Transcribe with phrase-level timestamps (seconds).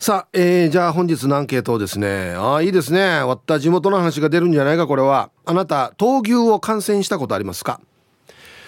[0.00, 2.32] さあ、えー、じゃあ本日のアンケートをですね。
[2.36, 3.20] ああいいですね。
[3.24, 5.30] 割った地元の話が出るんじゃないかこれは。
[5.44, 7.80] あなた闘牛を観戦したことありますか？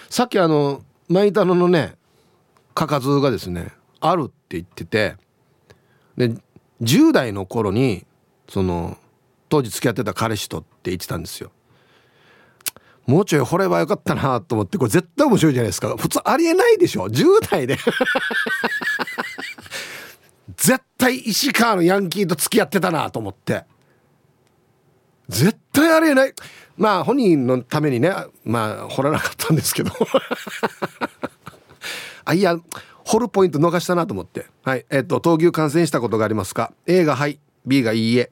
[0.09, 1.95] さっきあのマイタノのね
[2.75, 3.71] かかずがですね
[4.01, 5.15] あるって言ってて
[6.17, 6.31] で
[6.81, 8.05] 10代の頃に
[8.49, 8.97] その
[9.47, 11.49] 当時付き合ってた彼氏とって言ってたんですよ。
[13.07, 15.95] もうちょい掘ればよかったなと思ってこれ絶対面白いじゃないですか。
[15.97, 17.07] 普通ありえないでしょ。
[17.07, 17.77] 10代で。
[20.61, 23.63] 絶対石川のヤンキーと付き合ってたなと思って。
[25.27, 26.35] 絶対ありえない。
[26.77, 28.13] まあ本人のためにね
[28.43, 29.91] まあ掘らなかったんですけど。
[32.25, 32.57] あいや
[33.05, 34.45] 掘るポイント逃したなと思って。
[34.63, 34.85] はい。
[34.91, 37.39] えっと闘牛観戦したことがありますか？A がはい。
[37.65, 38.31] B がいいえ。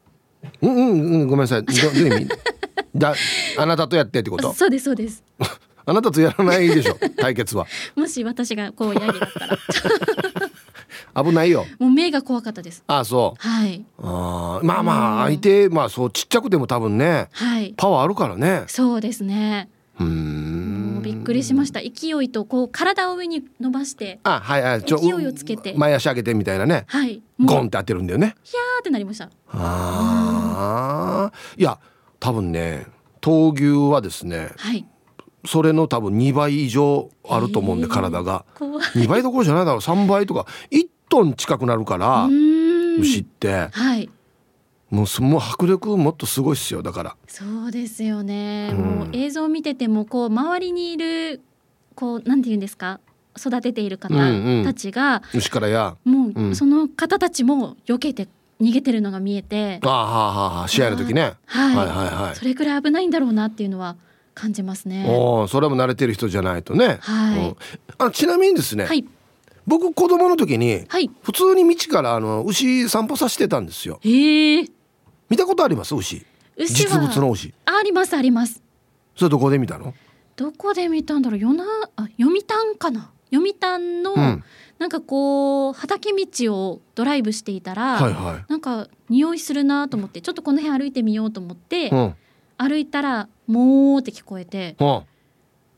[0.61, 1.63] うんうんうんごめんなさい。
[1.65, 2.29] どどういう意味？
[2.95, 3.13] だ
[3.57, 4.53] あなたとやってってこと？
[4.53, 5.23] そうですそうです。
[5.85, 7.65] あなたとやらないでしょ対決は。
[7.95, 9.57] もし私がこうヤギだったら。
[11.23, 11.65] 危ないよ。
[11.79, 12.83] もう目が怖かったです。
[12.85, 13.47] あそう。
[13.47, 13.83] はい。
[14.01, 18.63] あまあまあ相手まあそうちっちゃくても多分ね、はい、パワーあるからね。
[18.67, 19.69] そうですね。
[19.99, 21.79] うんびっくりしました。
[21.79, 25.73] 勢いとこう体を上に伸ばしてあはいはい勢いをつけて。
[25.75, 26.85] 前足上げてみたいなね。
[26.87, 27.23] はい。
[27.39, 28.35] ゴンって当てるんだよね。
[28.43, 29.25] ひゃーってなりました。
[29.47, 31.79] ああいや
[32.19, 32.85] 多分ね
[33.21, 34.85] 闘牛はですね、はい、
[35.45, 38.45] それの多分2倍以上あると思うんで体が。
[38.59, 39.79] 2倍どころじゃないだろう。
[39.79, 42.27] 3倍とか1トン近くなるから
[42.99, 43.69] 牛って。
[43.71, 44.09] はい
[44.89, 47.15] もうその迫力もっとすごいっすよだから。
[47.27, 51.41] そうですよね、うん、もう映像を見ててもこう周りにいる
[51.95, 52.99] こうなんて言うんですか？
[53.37, 54.15] 育てている方
[54.63, 55.21] たちが、うん。
[55.33, 55.95] うん、牛からや。
[56.03, 58.27] もう、その方たちも避けて
[58.59, 59.79] 逃げてるのが見えて。
[59.83, 62.35] ああはあはあ試合の時ね、はい、はいはいはい。
[62.35, 63.95] それくらい危ないんだろうなっていうのは
[64.33, 65.05] 感じますね。
[65.07, 66.97] おそれも慣れてる人じゃないとね。
[67.01, 67.55] はい、うん、
[67.99, 69.05] あちなみにですね、はい、
[69.65, 73.99] 僕子供の時に、はい、普通に道からあの牛散歩させてたんですよ。
[74.01, 74.69] へえ
[75.29, 75.95] 見たことあります？
[75.95, 76.25] 牛。
[76.57, 77.53] 実物の牛。
[77.65, 78.61] ありますあります。
[79.15, 79.93] それどこで見たの？
[80.35, 81.39] どこで見たんだろう？
[81.39, 83.11] よなあ読谷かな？
[83.31, 84.43] 読谷の、うん、
[84.79, 92.15] なんかこう畑道をドライブしていたら、はいはい、なんか匂いするなと思ってちょっとこの辺歩いてみようと思って、うん、
[92.57, 95.03] 歩いたら「もう」って聞こえて、うん、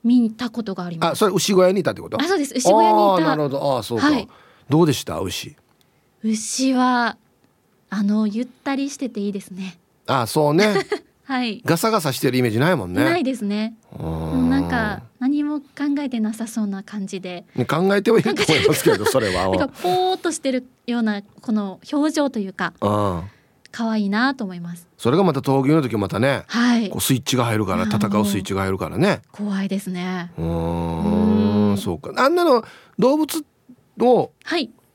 [0.03, 1.11] 見たことがあります。
[1.11, 2.21] あそれ牛小屋にいたってこと？
[2.21, 2.53] あそうです。
[2.55, 3.25] 牛小屋にいた。
[3.25, 3.77] なるほど。
[3.77, 4.27] あそうか、はい、
[4.69, 5.19] どうでした？
[5.19, 5.57] 牛。
[6.23, 7.17] 牛は
[7.93, 9.77] あのゆったりしてていいですね。
[10.07, 10.75] あそうね。
[11.25, 11.61] はい。
[11.65, 13.03] ガサガサしてるイメージないもんね。
[13.03, 13.75] ないですね。
[13.99, 15.65] なんか何も考
[15.99, 17.43] えてなさそうな感じで。
[17.67, 19.49] 考えてはいいと思いますけどそれは。
[19.51, 22.73] なんかポーっとしてるようなこの表情というか
[23.73, 24.87] 可愛いなと思います。
[24.97, 29.21] それがまた闘牛の時またね、はい、こうスイッチが入るから戦うスイッチが入るからね。
[29.33, 30.31] 怖いですね。
[30.37, 30.43] う
[31.73, 31.77] ん。
[31.77, 32.13] そうか。
[32.15, 32.63] あんなの
[32.97, 33.43] 動物
[33.99, 34.31] を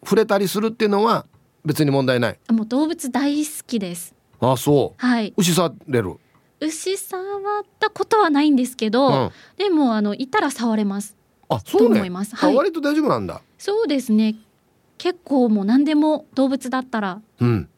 [0.02, 1.26] 触れたりするっていうのは
[1.66, 2.38] 別に問題ない。
[2.50, 4.14] もう動物大好きです。
[4.40, 5.04] あそう。
[5.04, 5.34] はい。
[5.36, 6.16] 牛される？
[6.60, 7.20] 牛触
[7.60, 11.16] ったことはないんですけど、うん、でもあのいたら触れます。
[11.48, 13.42] あそうね、はい、割と大丈夫なんだ。
[13.58, 14.36] そうですね。
[14.96, 17.68] 結構もう何でも動物だったら、うん、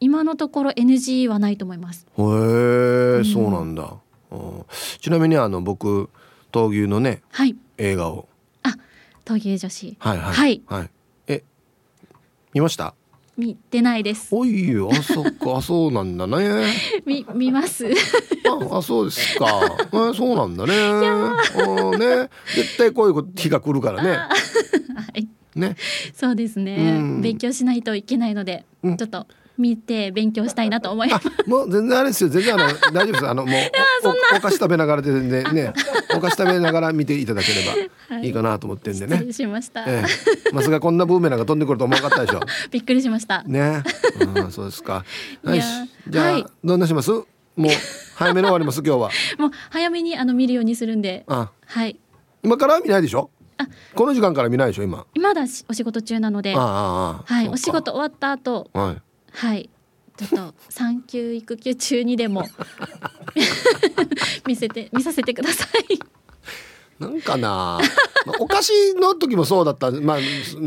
[0.00, 2.06] 今のところ NG はないと思います。
[2.18, 3.94] へえ、うん、そうなんだ、
[4.30, 4.64] うん、
[5.00, 6.10] ちなみにあの僕
[6.52, 8.28] 闘牛のね、はい、映画を。
[8.62, 8.76] あ
[9.24, 9.96] 闘牛女子。
[9.98, 10.34] はいはい。
[10.34, 10.90] はい、はい、
[11.28, 11.42] え
[12.52, 12.94] 見ました？
[13.36, 14.34] 見てないです。
[14.34, 15.60] おいよあそっか。
[15.62, 16.72] そうなんだね。
[17.04, 17.86] 見見ます。
[18.70, 19.46] ああそうですか。
[19.92, 20.74] あそうなんだね。
[20.74, 21.36] あ
[21.98, 22.30] ね。
[22.54, 24.10] 絶対こういう日が来るからね。
[24.16, 24.28] は
[25.14, 25.28] い。
[25.54, 25.76] ね。
[26.14, 29.26] そうですね、勉強しないといけないので、うん、ちょっと
[29.58, 31.28] 見て勉強したいなと思います。
[31.46, 32.28] もう全然あれですよ。
[32.30, 33.26] 全然あの大丈夫です。
[33.28, 33.60] あの もう
[34.36, 35.72] お菓子食べながらで全然ね、
[36.14, 37.60] お菓子食べながら見ていただけれ
[38.10, 39.14] ばいいかなと思ってんでね。
[39.16, 39.84] 失礼しました。
[39.86, 40.04] え
[40.50, 42.40] え、まさかこんなブーメランが飛んでくると思わなかったでしょ。
[42.70, 43.42] びっくりしました。
[43.44, 43.82] ね。
[44.36, 45.04] うん、そうですか。
[45.44, 45.62] はい。
[46.08, 47.10] じゃあ、はい、どんなします？
[47.10, 47.24] も
[47.68, 47.72] う
[48.16, 49.10] 早めの終わります今日は。
[49.38, 51.24] もう早めにあの見るようにするんで。
[51.26, 51.98] あ、はい。
[52.42, 53.30] 今から見ないでしょ？
[53.58, 55.06] あこの時間から見ないでしょ今？
[55.14, 56.54] 今だしお仕事中なので。
[56.54, 57.48] ああはい。
[57.48, 58.68] お仕事終わった後。
[58.74, 59.02] はい。
[59.36, 59.70] はい。
[60.16, 62.48] ちょっと産休育休中にでも
[64.46, 65.98] 見せて見させてください。
[66.98, 67.78] なんかな、
[68.24, 69.90] まあ、お菓子の時もそうだった。
[69.90, 70.18] まあ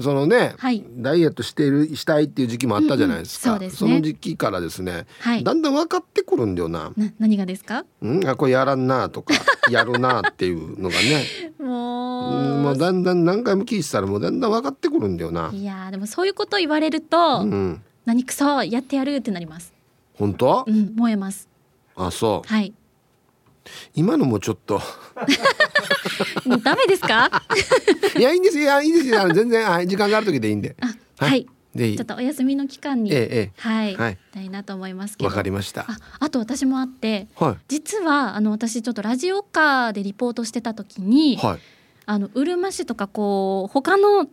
[0.03, 6.91] そのね、はい、ダイエットしてるしたいっていう時期もあったじゃないですか、うんうんそすね、その時期からですね、はい、だんだん分かってくるんだよな。
[6.95, 7.85] な何がですか？
[8.03, 8.27] うん？
[8.27, 9.33] あこれやらんなとか
[9.71, 11.25] やるなっていうのがね。
[11.57, 15.49] もうもうだんだん何回も聞いてたらもうだんだん分かってくるんだよな。
[15.51, 19.71] いやでもそういうこと言われると、うん何くそやってやるってなります。
[20.15, 20.63] 本当？
[20.65, 21.47] うん燃えます。
[21.95, 22.49] あそう。
[22.51, 22.73] はい。
[23.93, 24.81] 今のもちょっと。
[26.63, 27.29] ダメですか？
[28.17, 28.81] いやいいんですよ。
[28.81, 29.29] いいんですよ。
[29.31, 30.75] 全然はい時間がある時でいいんで。
[30.79, 31.47] はい、はい。
[31.75, 35.29] でちょっとお休みの期間に、ええ、はい、はい、たいなと思いますけど。
[35.29, 35.81] わかりました。
[35.87, 41.59] あ、あと私もあって、はい、実はあの私ちょっとラジオカーでリポートしてた時に、はい、
[42.07, 44.27] あのうるま市とかこう他の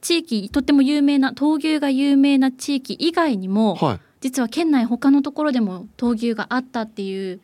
[0.00, 7.40] 地域とっても有名な闘牛が有名な地域以外にも、はい、実は県内他のところでも闘牛があったっていう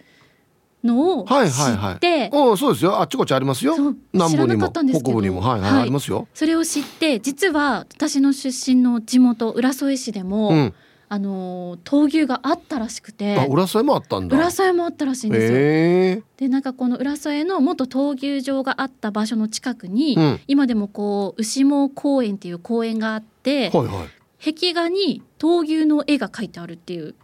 [0.84, 2.20] のを知って、はいはい。
[2.20, 3.00] はい、おそうですよ。
[3.00, 3.76] あっちこっちありますよ。
[4.12, 4.82] 南部にも北
[5.12, 5.40] 部にも。
[5.40, 6.28] はいはい、はい、ありますよ。
[6.34, 10.74] それを知って実は私の出身の地元浦添市でも、うん
[11.12, 13.36] あの闘牛があったらしくて。
[13.38, 14.34] あ浦添もあったんだ。
[14.34, 24.06] 浦添もあったらしいんですよ、えー、でなんかこの浦添の元闘牛場があった場所の近くに、うん、今でもこう牛毛公園っていう公園があって、はいは
[24.40, 27.14] い、壁画に闘牛の絵が描いてあるっていう。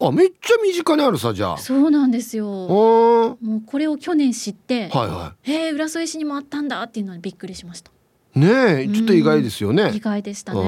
[0.00, 1.58] あめっちゃ身近にあるさじゃあ。
[1.58, 2.46] そうなんですよ。
[2.46, 5.52] もうこれを去年知ってはいはい。
[5.52, 7.90] へえ浦添市にもあったんだっていうのにびっくりしました
[8.34, 9.92] ねちょっと意外ですよね。
[9.94, 10.60] 意外でしたね。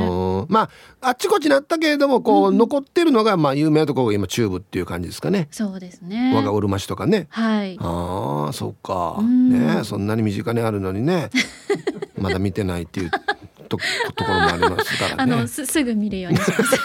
[0.48, 0.62] ま
[1.00, 5.48] ああっちこっちなったけれどもこう、うん、残ってるのがまあ有名なところが今中部っていう感じですかね。
[5.50, 6.32] そうですね。
[6.34, 7.26] 我がうるま市とかね。
[7.30, 7.76] はい。
[7.80, 9.20] ああそっか。
[9.22, 11.30] ねそんなに身近にあるのにね
[12.18, 13.10] まだ見てないっていう
[13.68, 13.76] と
[14.14, 15.34] ところもありますからね。
[15.34, 16.80] あのすすぐ見るようにします。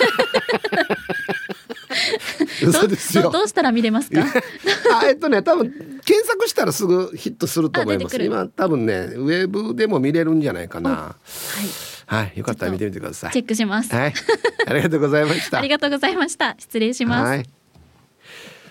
[2.66, 3.30] 嘘ですよ。
[3.30, 4.22] どうしたら見れますか？
[4.22, 5.72] あえっとね多分
[6.06, 8.24] 検索したらすぐヒットすると思います。
[8.24, 10.90] 今多分ねウェブでも見れるんじゃないかな。
[10.90, 11.16] は
[12.08, 12.16] い。
[12.24, 12.34] はい。
[12.36, 13.31] よかったら見てみてください。
[13.31, 13.94] チェックします。
[13.96, 14.13] はい。
[14.68, 15.60] ありがとうございました。
[15.60, 16.56] ありがとうございました。
[16.60, 17.46] 失礼します、はい、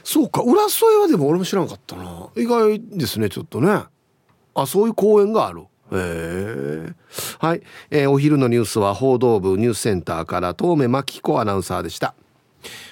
[0.04, 2.28] そうか浦添はでも俺も知らなかったな。
[2.36, 3.84] 意外ですねちょっとね。
[4.54, 5.62] あそういう公園がある。
[5.92, 6.94] えー、
[7.44, 12.14] はい、えー、お昼のニュースは報道部ニュースセンターから遠目真紀子アナウンサーでした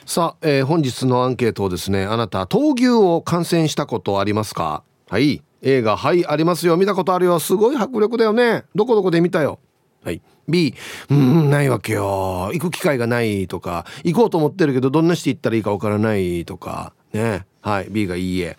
[0.07, 4.83] さあ、えー、本日のアンケートをですねあなた闘牛を観戦したことありますか？
[5.09, 5.43] はい。
[5.61, 6.77] 映画はいありますよ。
[6.77, 7.39] 見たことあるよ。
[7.41, 8.65] すごい迫力だよね。
[8.75, 9.59] どこどこで見たよ。
[10.05, 10.23] はい。
[10.49, 10.75] B
[11.11, 12.51] うんないわけよ。
[12.53, 13.85] 行く機会がないとか。
[14.05, 16.93] 行こうと思ってるけどどんなして行ったらいいかわからないとか。
[17.13, 17.45] ね。
[17.61, 17.89] はい。
[17.91, 18.57] B がいいえ。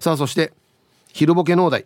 [0.00, 0.52] さあそして
[1.12, 1.84] 昼ボケ農大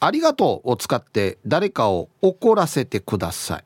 [0.00, 3.64] ありがとうを使って誰かを怒らせてください。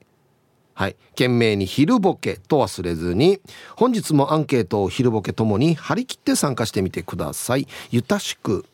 [0.80, 3.38] はい、懸命に昼ボケと忘れずに
[3.76, 7.68] 本日もアンケートを昼ボケともに張り切って参加してみてください。
[7.90, 8.64] ゆたしく。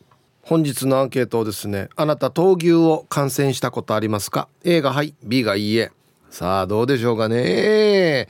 [0.41, 5.91] 本日のアンケートをですねあなた闘牛を観戦したことありますか？A がはい B がいいえ。
[6.29, 8.27] さあどうでしょうかね。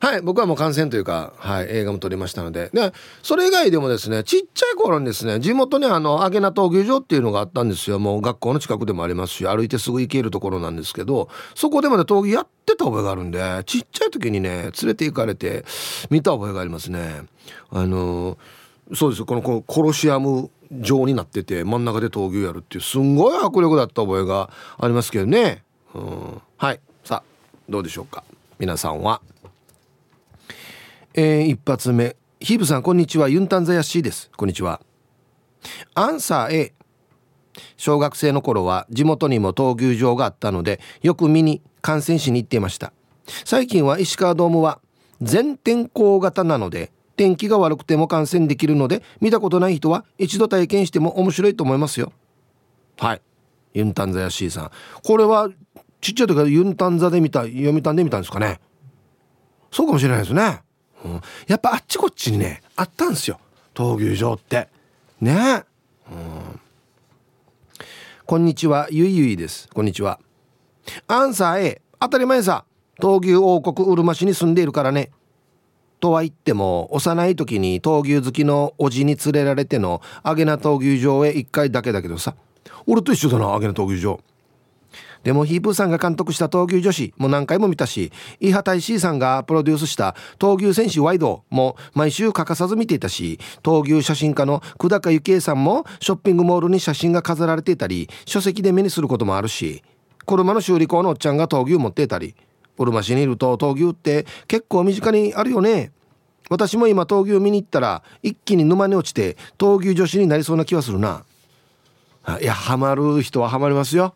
[0.00, 2.70] はい僕はもう観戦というか、はい、映画も撮りましたので。
[2.72, 2.92] で
[3.22, 7.98] それ以外でもですねちっちゃい頃にですね地元にあの揚名闘牛場っていうのがあったんですよ。
[7.98, 15.64] もう学校の近くでもありますし歩いてすぐ行けるところなんですけどそこでもね闘牛やってた覚えがあるんでちっちゃい時にね連れて行かれて
[16.08, 17.24] 見た覚えがありますね。
[17.70, 18.38] あの
[18.94, 25.64] そうですこのこのコロシアム状になってて真ん中で闘牛やるっていうすんごい迫力だった覚えがありますけどね、
[25.94, 26.80] うん、はい。
[27.70, 28.24] どうでしょうか？
[28.58, 29.22] 皆さんは。
[31.14, 32.16] えー、一発目。
[32.40, 33.28] ヒーブさんこんにちは。
[33.28, 34.28] ユンタンザヤシーです。
[34.36, 34.80] こんにちは。
[35.94, 36.72] アンサー A
[37.76, 42.92] 小学生の頃は地元にも闘牛場があったのでよく見に観戦しに行っていました。
[43.44, 44.80] 最近は石川ドームは
[45.22, 52.12] 全天候型なので天気が悪くても観戦できるので見たことない人は一度体験しても面白いと思いますよ。
[52.98, 53.22] はい。
[53.74, 54.70] ユンタンザヤシーさん。
[55.04, 55.48] これは
[56.00, 58.60] ちっちゃい時からユンタンザで見た読みたんで見たんですかね。
[59.70, 60.62] そうかもしれないですね、
[61.04, 63.38] うん、やっぱあっちこっちにねあったんですよ。
[63.74, 64.68] 闘牛場って。
[65.20, 65.64] ね。
[66.10, 66.60] うん。
[68.26, 69.68] こんにちはゆいゆいです。
[69.72, 70.20] こんにちは。
[71.06, 72.64] アンサー A 当たり前さ。
[73.00, 75.10] 闘牛王国うるま市に住んでいるからね。
[76.00, 82.34] とは言っても幼い時に闘牛好きのおじに連れられてのアゲナ闘牛場へ1回だけだけどさ。
[82.86, 84.20] 俺と一緒だなアゲナ闘牛場。
[85.22, 88.10] でもヒープーさんが監督した闘牛女子も何回も見たし
[88.40, 99.82] イーハタイシーさんがプロデュースした闘牛戦士ワイドも毎週欠かさず見ていたし闘牛写真家の久高幸恵さんもショッピングモールに写真が飾られていたり書籍で目にすることもあるし
[100.26, 102.34] 車の修理工のおっちゃんが闘牛持っていたり
[102.78, 105.92] うるま市にいると闘牛って結構身近にあるよね。
[106.48, 111.24] 私も今闘牛見に行ったら一気に沼に落ちて闘牛女子になりそうな気はするな。
[112.40, 114.14] いやハマる人はハマりますよ。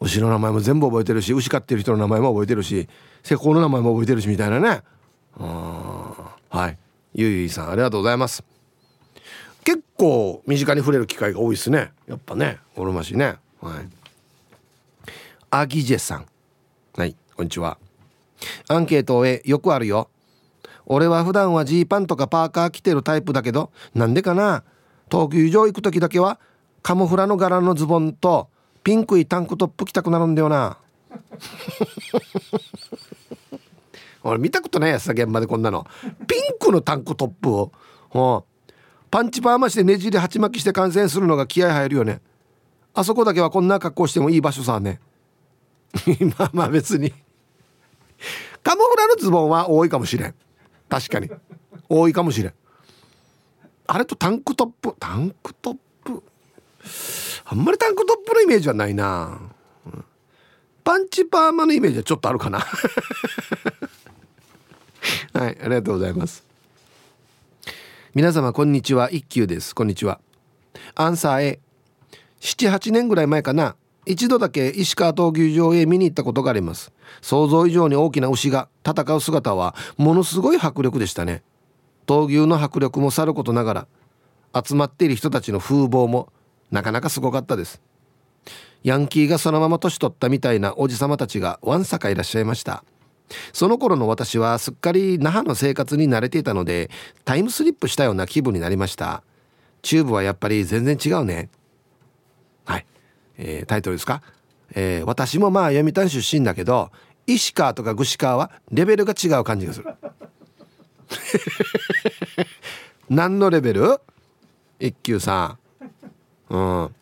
[0.00, 2.88] 牛の名前も全部覚えてるし牛飼ってる人の名前も覚えてるし
[3.22, 4.82] 施工の名前も覚えてるしみたいなね。
[5.38, 6.78] はい。
[7.14, 8.42] ゆいゆいさんありがとうございます。
[9.62, 11.92] 結構身近に触れる機会が多いですね。
[12.08, 13.36] やっぱねおるましね。
[13.60, 13.88] はい。
[15.50, 16.26] アギジェさん。
[16.96, 17.76] はいこんにちは。
[18.68, 20.08] アンケートへよくあるよ。
[20.86, 24.64] 俺は普段はジーパンとかパーカー着てるタイプだけどなんでかな。
[25.10, 26.40] 東球場行く時だけは
[26.82, 28.48] カモフラの柄のズボンと
[28.82, 30.78] ピンクいタンクトップ着たくなるんだよな。
[34.22, 35.86] 俺見たことないやつさ現場でこんなの。
[36.26, 37.72] ピンクのタンクトップを。
[39.10, 42.20] パンチパーマしてねじり鉢巻きして観戦するのが気合入るよね。
[42.94, 45.00] あそこだけはこんな格好してもいい場所さね。
[46.38, 47.12] まあまあ別に。
[48.62, 50.34] カモフラのズボンは多いかもしれん。
[50.88, 51.30] 確かに。
[51.88, 52.54] 多いかもしれん。
[53.86, 56.22] あれとタンクトップタンクトップ？
[57.52, 59.40] あんまりタンクトップのイメージはないな、
[60.84, 62.60] パンチパーマのイメージはちょっとあるかな。
[65.34, 66.44] はいありがとうございます。
[68.14, 69.10] 皆様こんにちは。
[69.10, 69.74] 一休です。
[69.74, 70.20] こんにちは。
[70.94, 71.58] アンサー A
[72.40, 73.74] 78年ぐらい前かな。
[74.06, 76.92] 一度だけ石川闘牛場へ見に行ったことがあります。
[77.20, 81.42] 想像以上に大きな牛が戦う姿はものすごい迫力でしたね。
[82.06, 83.88] 闘牛の迫力もさることながら
[84.64, 86.32] 集まっている人たちの風貌も
[86.70, 87.80] なかなかすごかったです。
[88.82, 92.84] ヤンキーがそのまま年取ったみたいなおじさまたちがわんさかいらっしゃいました。
[93.52, 96.90] その頃の私はすっかり那覇の生活に慣れていたので
[97.24, 99.22] タイムスリップしたような気分になりました。
[99.82, 101.48] チューブはやっぱり全然違うね。
[102.64, 102.86] はい。
[103.38, 104.22] えー、タイトルですか、
[104.74, 106.90] えー、私もまあ読谷出身だけど
[107.26, 109.86] 石川とか串川はレベルが違う感じがする。
[113.08, 114.00] 何のレベル？
[114.78, 115.58] 一級さん
[116.50, 116.94] うん。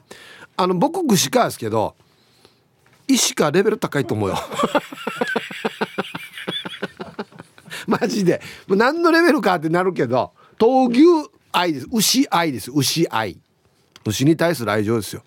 [0.57, 1.95] あの僕串川ですけど
[3.07, 4.37] 石川レベル高いと思うよ。
[7.87, 8.43] マジで。
[8.69, 11.89] 何のレベルかってなるけど闘牛愛です。
[11.91, 12.71] 牛愛です。
[12.71, 13.39] 牛愛。
[14.05, 15.23] 牛に対する愛情ですよ。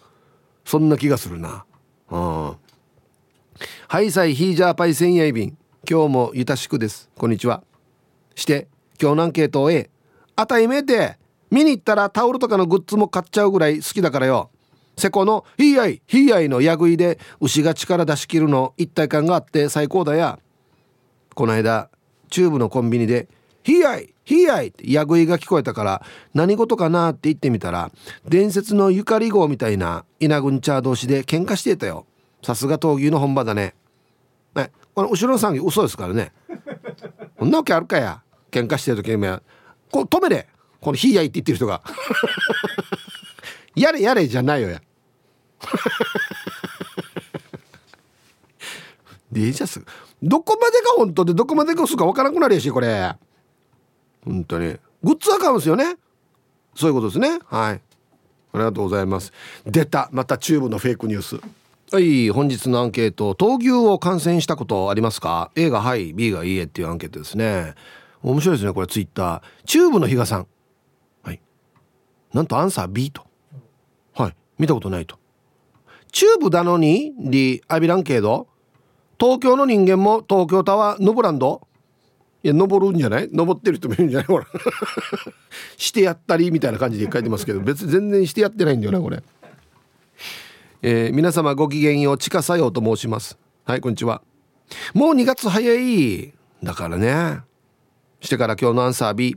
[0.64, 1.66] そんな気がするな。
[2.12, 2.56] うん。
[3.88, 5.58] はいさいヒージャーパイセンヤイビン
[5.90, 7.10] 今日もゆたしくです。
[7.18, 7.64] こんにちは。
[8.36, 8.68] して
[9.02, 9.90] 今日のアンケート A
[10.36, 11.18] あたいめて
[11.52, 14.50] 見に行ったらタオルとかのグッズも買っちゃうぐらい好きだからよ。
[14.98, 20.40] セコのヒーアイヒーアイのヤグイで牛が力出し切るの一体感があって最高だや。
[21.36, 21.90] この間
[22.30, 23.28] チューブのコンビニで
[23.64, 26.02] 「ヒーアイヒーアイ!」ってヤグイが聞こえたから
[26.34, 27.92] 何事かなって言ってみたら
[28.28, 32.06] 伝説のゆかり号みたいなイナグンチャー同士で喧嘩してたよ。
[32.44, 33.76] さすが闘牛の本場だね。
[34.56, 36.32] ねこの後ろの産業嘘ですからね。
[37.38, 38.22] こんなわけあるかや。
[38.52, 39.18] 喧嘩してる時に
[39.90, 40.48] こう止めれ。
[40.82, 41.82] この「ヒーアイ」って言ってる人が。
[43.76, 44.82] やれやれじゃないよや。
[49.32, 49.82] デジャス。
[50.22, 53.16] どこまでが本当でどこまでが嘘か分からなくなるやしこれ。
[54.26, 54.78] 本当に。
[55.04, 55.96] グッズは買うんですよね。
[56.76, 57.40] そういうことですね。
[57.46, 57.82] はい。
[58.54, 59.32] ありがとうございます。
[59.66, 60.10] 出た。
[60.12, 61.40] またチューブのフェイクニュース。
[61.92, 62.30] はい。
[62.30, 66.14] 本日のアンケート闘牛を観戦したことありますか？A がはい。
[66.14, 67.74] B がいいえっていうアンケートですね。
[68.22, 68.88] 面白いですねこれ。
[68.88, 69.42] ツイッター。
[69.66, 70.48] チューブの比嘉さん。
[72.34, 73.24] なんとアンサー B と。
[74.14, 74.36] はい。
[74.58, 75.18] 見たことないと。
[76.12, 78.48] チューブだのにリアビランケード。
[79.20, 81.68] 東京の人間も東京タワーのブランド
[82.44, 83.30] いや登るんじゃない？
[83.32, 84.28] 登ってる人もいるんじゃない？
[84.28, 84.46] ほら。
[85.78, 89.22] してやったりみたいな感じで書いてますけど 別に全然してやってないんだよなこれ。
[90.84, 93.38] えー、皆様ごきげんよう地下作用と申します。
[93.66, 94.22] はいこんにちは。
[94.94, 96.34] もう2月早い。
[96.64, 97.42] だからね。
[98.22, 99.36] してから今日のアンサー B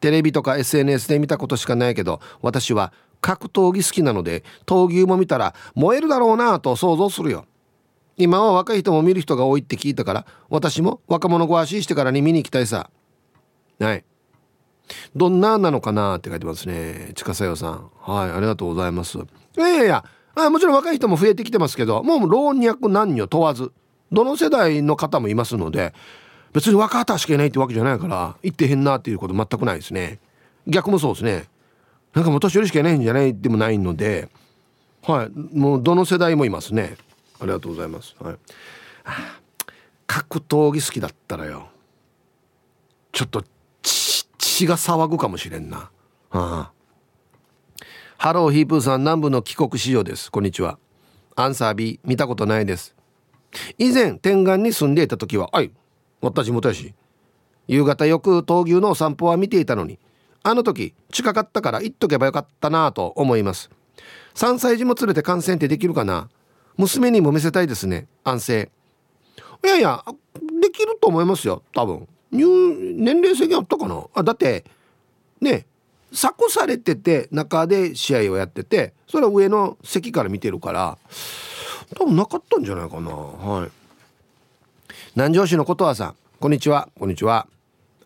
[0.00, 7.46] テレビとか SNS で見たことしかないけど私は格闘技好きなので闘牛も見たら燃えるだろうなと想像するよ。
[8.16, 12.90] 今は若い人も見る人が多いって聞いたから私も若者ご足してからに見に行きたいさ。
[13.78, 14.04] はい。
[15.14, 17.12] どんななのかなって書いてますね。
[17.14, 17.90] 近さよさん。
[18.00, 19.18] はいありがとうございます。
[19.18, 20.04] いやいや
[20.34, 23.72] あもちろん若い人も増えてきてますけどもう老若男女問わず
[24.12, 25.94] どの世代の方もいますので
[26.52, 30.18] 別に若畑しかいないってわけじゃないから行ってへんなっていうこと全くないですね。
[30.66, 31.44] 逆もそうですね。
[32.14, 34.28] なんかもう年寄りしかいないんじゃないでもないので
[35.02, 35.30] はい。
[35.56, 36.96] もうどの世代もいますね。
[37.40, 38.14] ありがとうございます。
[38.20, 38.36] はい。
[40.06, 41.68] 格闘技好きだったらよ。
[43.12, 43.44] ちょっと
[43.82, 45.90] 血が騒ぐかもしれんな。
[46.30, 46.72] ああ。
[48.18, 50.30] ハローヒープーさん南部の帰国子女です。
[50.30, 50.78] こんにちは。
[51.36, 52.94] アンサー B 見たことないです。
[53.78, 55.70] 以前天眼に住んでいた時ははい。
[56.20, 56.94] 私もたし
[57.66, 59.98] 夕方よく闘牛のお散歩は見ていたのに
[60.42, 63.70] あの時近かったから行っとけばよかったなと思います。
[64.34, 66.28] 3歳児も連れて観戦ってできるかな？
[66.76, 68.06] 娘にも見せたいですね。
[68.24, 68.70] 安静。
[69.64, 70.02] いやいや
[70.62, 71.62] できると思いますよ。
[71.74, 72.08] 多分。
[72.32, 72.46] 入
[72.96, 74.04] 年齢制限あったかな？
[74.14, 74.64] あだって
[75.40, 75.66] ね
[76.12, 80.96] 柵されてて中で試合をやっててそれは上の席から見てるから
[81.96, 83.10] 多分なかったんじゃないかな。
[83.10, 83.70] はい。
[85.16, 86.16] 南城市のことはさん。
[86.38, 86.88] こんにちは。
[86.98, 87.48] こんにちは。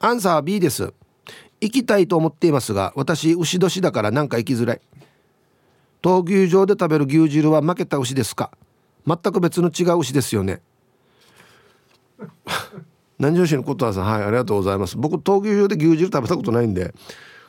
[0.00, 0.92] アンサーは B です。
[1.60, 4.80] 行きたいと思っていますが私牛年だからなんか行きづらい。
[6.02, 8.50] 闘牛場で食べる牛汁は負けた牛ですか？
[9.06, 10.62] 全く別の違う牛ですよね。
[13.18, 14.04] 南城市のことはさん。
[14.04, 14.96] はいありがとうございます。
[14.96, 16.94] 僕闘牛場で牛汁食べたことないんで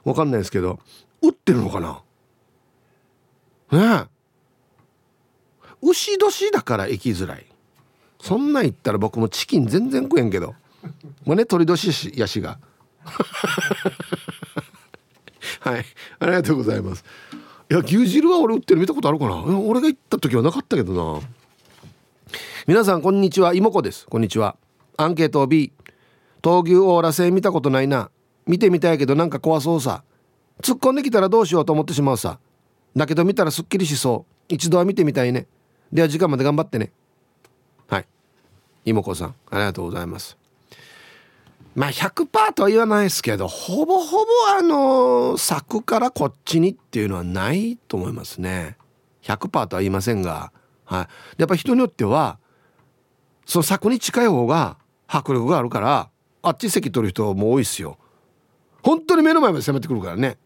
[0.03, 0.79] わかんないですけど
[1.21, 2.01] 売ってるのかな？
[3.71, 4.07] ねえ。
[5.81, 7.45] 牛年だから行きづらい
[8.25, 10.55] そんなん言ったら僕もチキン全然食えんけど。
[11.25, 12.57] もうね鳥年やしが。
[15.61, 15.85] はい。
[16.17, 17.05] ありがとうございます。
[17.69, 19.43] いや牛汁は俺売ってる見たことあるかな？
[19.59, 21.21] 俺が行った時はなかったけどな。
[22.65, 23.53] 皆さんこんにちは。
[23.53, 24.07] 妹子です。
[24.07, 24.55] こんにちは。
[24.97, 25.71] アンケート B
[26.41, 28.09] 闘牛オーラ製見たことないな。
[28.47, 30.03] 見てみたいけどなんか怖そうさ。
[30.63, 32.39] 突っ込んできたらどうしようと思ってしまうさ。
[32.95, 34.53] だけど見たらすっきりしそう。
[34.53, 35.45] 一度は見てみたいね。
[35.93, 36.91] では時間まで頑張ってね。
[37.87, 38.07] はい。
[38.85, 40.37] 妹子さんありがとうございます。
[41.75, 44.25] まあ100%とは言わないですけどほぼほぼ
[44.57, 48.77] あの柵からこっちにっていうのはないと思いますね。
[49.23, 50.51] 100%とは言いませんが、
[50.85, 52.39] はい、やっぱ人によっては
[53.45, 56.09] その柵に近い方が迫力があるから
[56.41, 57.97] あっち席取る人も多いですよ。
[58.81, 60.37] 本当に目の前まで攻めてくるからね。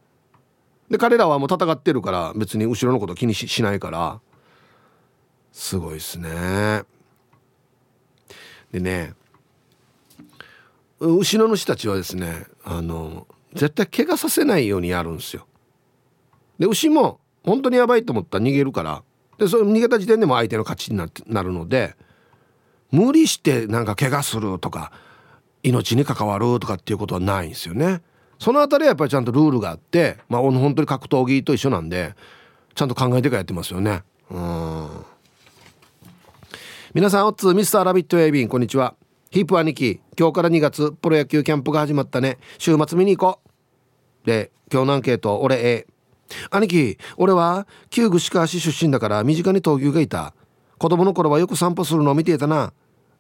[0.90, 4.20] で彼らはもう戦ってるから別に後ろのこと気にしないから。
[5.52, 6.84] すごいですね。
[8.72, 9.14] でね
[11.00, 15.48] 後ろの人たちはですねあの絶対怪我させないようにやるんですよ。
[16.60, 19.02] で牛も本当にやばいと思ったら逃げるから
[19.38, 21.96] でその逃げた時点でも相手の勝ちになってなるので
[22.92, 24.92] 無理してなんか怪我するとか
[25.64, 28.02] 命に関わるとかっていうことはないんですよね。
[28.38, 32.16] そのあたりはやっぱりちゃんとルールがあってまあ本当に格闘技と一緒なんで
[32.76, 34.04] ちゃんと考えてからやってますよね。
[34.32, 34.90] うん。
[36.92, 38.96] 皆さんおっつミスターラビットエイビンこんにちは。
[39.30, 42.40] ヒープ兄貴今日から2月プロ野球キャンプが始まったね。
[42.58, 43.40] 週末見に行こ
[44.24, 44.26] う。
[44.26, 45.86] で今日のアンケート俺 A
[46.50, 50.34] 兄貴俺は旧串川市出身だから身近に闘牛がいた。
[50.80, 52.74] 子供の頃はよく散歩するのを見ていたな。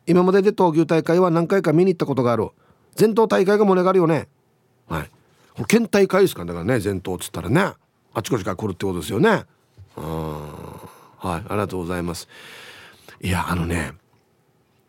[0.07, 2.49] 今までで闘牛大会は何回か見に行ったことがある。
[2.95, 4.29] 全島大会が盛り上がるよね。
[4.87, 5.09] はい。
[5.67, 7.73] 県大会ですかだからね全島っつったらね。
[8.15, 9.43] あちこちから来るってことですよね。
[9.95, 10.41] うん
[11.19, 12.27] はいありがとうございます。
[13.21, 13.93] いやあのね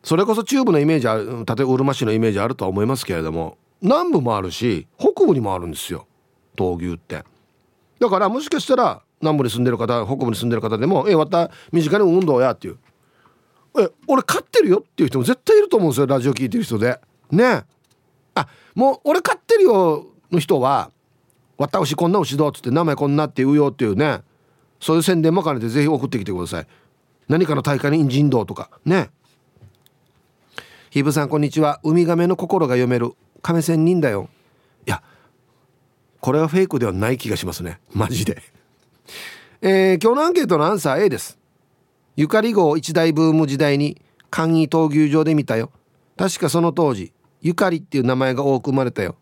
[0.02, 6.06] それこそ中部のイメージある例えばうるま市のイメージあるとは思いますけれども南部もあるし北部にもあるんですよ
[6.56, 7.24] 闘牛って。
[7.98, 12.78] だからもしかしたら南部に住んでる方北部に住んでる方でも「えまた身近に運動や」っていう
[13.78, 16.98] 「え俺飼ってるよ」っていう人も絶対いると思うんですよラジオ聞いてる人で。
[17.30, 17.64] ね。
[18.34, 20.90] あもう俺飼ってるよの人は
[21.58, 24.22] 「わた牛こんな牛どう」っつって名前こんなって言うよっていうね。
[24.80, 26.66] そういう宣伝も兼ねてぜひ送ってきてください。
[27.30, 28.70] 何かの大会に人道とか。
[28.84, 29.08] ね。
[30.90, 31.78] ひぶさんこんにちは。
[31.84, 34.28] ウミガメの心が読める亀仙人だよ。
[34.84, 35.00] いや
[36.18, 37.78] これはフェイクではない気がしますね。
[37.94, 38.42] マジで。
[39.62, 41.38] えー、今日のアンケートのアンサー A です。
[42.16, 45.70] ゆかり号一大ブーム時代に簡易闘牛場で見たよ。
[46.16, 47.12] 確かその当時
[47.42, 49.14] ゆかりっていう名前が多く生まれたよ。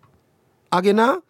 [0.70, 1.20] あげな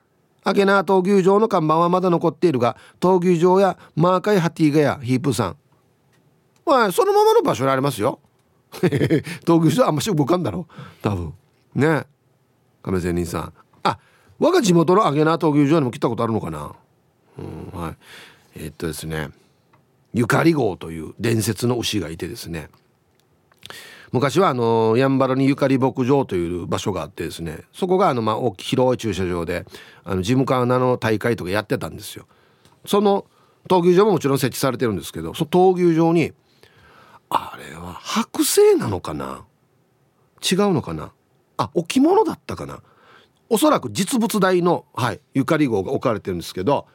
[0.45, 5.57] あげな闘牛場の看板はまだ残っているが闘牛場やマーカイハティガやヒープさん。
[6.68, 8.20] まあそのままの場所にありますよ。
[9.44, 10.66] 闘牛場あんまし動かんだろ
[11.02, 11.35] 多分。
[11.74, 12.07] ね。
[12.83, 13.52] 亀仙人さん。
[13.83, 13.98] あ
[14.38, 16.74] 我が地元のアゲナ闘牛場にも来たことあるのかな。
[17.38, 17.96] うんはい。
[18.57, 19.31] えー、っとですね。
[20.12, 22.68] ゆかり号という伝説の牛がいてですね。
[24.12, 27.61] 昔はあのやんばるにゆかり牧場という場所があってですね。
[27.72, 29.64] そこがあのまあ大きい広い駐車場で
[30.04, 32.26] あのジムカーナの大会とかやってたんですよ。
[32.87, 33.26] その
[33.68, 36.33] 闘牛場ももちろん設置されてるんですけどその闘牛場に
[37.31, 39.45] あれは剥製なのかな？
[40.41, 41.12] 違うのかな？
[41.57, 42.81] あ置物だったかな？
[43.51, 46.87] おそらく実物大の、はい、ゆかり号が置かれてるんですけど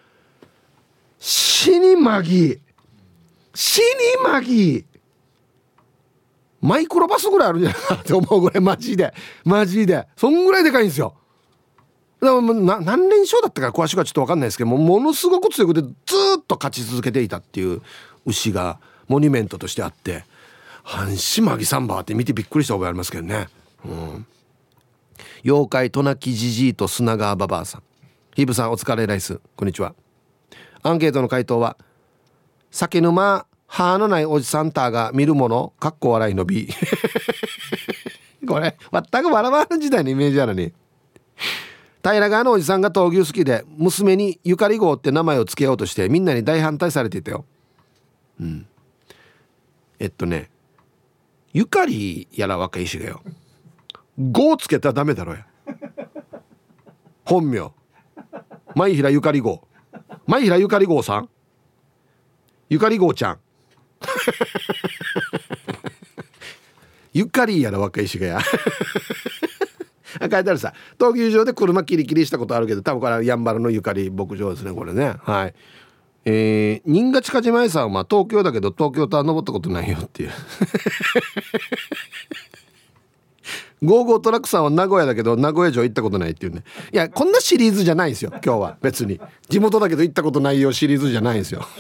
[1.20, 2.60] 死にまぎ
[3.54, 3.84] 死に
[4.24, 4.86] まぎ
[6.62, 11.16] マイクロバスぐらいあるんじゃないかって思うぐらいマジでマジでそんぐらいでかいんですよ。
[12.20, 15.88] だからな何連勝だったか詳しくはちょっと分かんないですけどもものすごく強くてず
[16.40, 17.82] っと勝ち続けていたっていう
[18.26, 20.26] 牛がモニュメントとしてあって
[20.84, 23.48] 半島木サンバーって見てびっくりした覚えありますけどね、
[23.86, 24.26] うん、
[25.44, 27.84] 妖怪トナキジジイと砂川ババアさん。
[28.36, 29.94] ヒブさんお疲れライスこんにちは。
[30.82, 31.78] アンケートの回答は
[32.72, 36.68] 酒沼歯のないおじさんたが見るものかっこ笑いの B
[38.48, 40.74] これ全く笑わん時代のイメージあるに。
[42.04, 47.46] 平川のおじさんが闘牛好きで娘にゆかり号って名前を付けようとしてみんなに大反対されていたよ。
[48.42, 48.68] うん。
[50.04, 50.50] えっとね
[51.54, 53.22] ゆかりやら若いしがよ。
[54.18, 55.48] 号つけたらダメだろや。
[57.24, 57.72] 本名。
[58.76, 59.66] 前平ゆかり号。
[60.28, 61.30] 前平ゆかり号さん。
[62.70, 63.40] ゆかり号ちゃん。
[67.14, 68.40] ゆかりやら若いしがや。
[70.20, 75.16] 書いてあるさ闘牛場で車キリキリしたことあるけど多分これはやんばるのゆかり牧場ですねこれね。
[75.22, 75.54] はい。
[76.26, 80.32] えー、新賀近島屋さんは東京だけど東京タワー登ったことないよっていう。
[83.84, 86.64] ゴーゴートラックさんは名古屋だけど名古屋城行ったことないっていうね。
[86.94, 89.20] いやこんなシリーズじゃないんですよ今日は別に。
[89.50, 91.68] 地元だけど行ったことないよシリーズじゃないんですよ。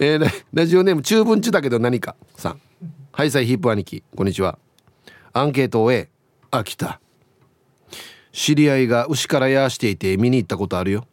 [0.00, 2.60] えー、ラジオネーム中文地だけど何かさん。
[3.12, 4.02] ハイサイヒップ兄貴。
[4.16, 4.58] こんにちは。
[5.32, 6.08] アンケートを終え
[6.50, 7.00] あ来た。
[8.32, 11.06] 知り合いが牛からやしていて見に行ったことあるよ。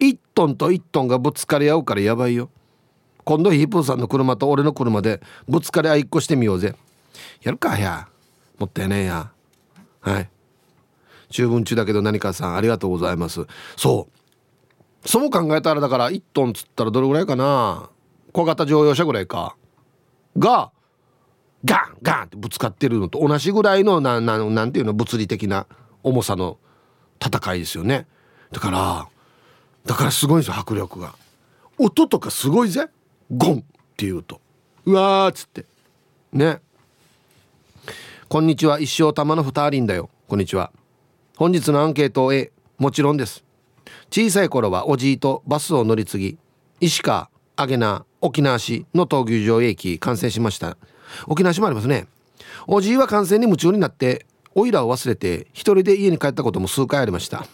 [0.00, 2.50] 1トンと1トンがぶつかり合うからやばいよ。
[3.24, 6.74] 今度ヒープーさんの車と俺の車でぶつかり合いっこしてみようぜ。
[7.42, 8.08] やるかや。
[8.58, 9.30] もったいねえや。
[10.00, 10.30] はい。
[11.30, 13.46] 中文中だけど何かさんありがとうございます。
[13.76, 14.08] そ
[15.04, 15.08] う。
[15.08, 17.90] そう考えたらだから1トンつったらどれぐらいかな。
[18.32, 19.56] 小型乗用車ぐらいか。
[20.38, 20.70] が
[21.64, 25.66] ガンガンってぶつかってるのと同じぐらいのなななんていうの物理的な
[26.02, 26.58] 重さの
[27.24, 28.06] 戦いですよね。
[28.52, 29.08] だから
[29.86, 31.14] だからすごいんですよ迫力が。
[31.78, 32.88] 音とかすごいぜ。
[33.30, 33.62] ゴンっ
[33.96, 34.40] ていうと。
[34.84, 35.64] うわーっつって。
[36.32, 36.60] ね。
[38.28, 38.80] こんにちは。
[38.80, 40.10] 一生玉の二人だよ。
[40.26, 40.72] こんにちは。
[41.36, 43.44] 本日のアンケートを A もちろんです。
[44.10, 46.38] 小さい頃はおじいとバスを乗り継ぎ
[46.80, 50.76] 石川アゲナ沖縄市の闘牛場駅完成しました。
[51.28, 52.08] 沖縄市もありますね。
[52.66, 57.46] おじいは完成に夢中になってオイラを忘れて一人で家に帰ったことも数回ありました。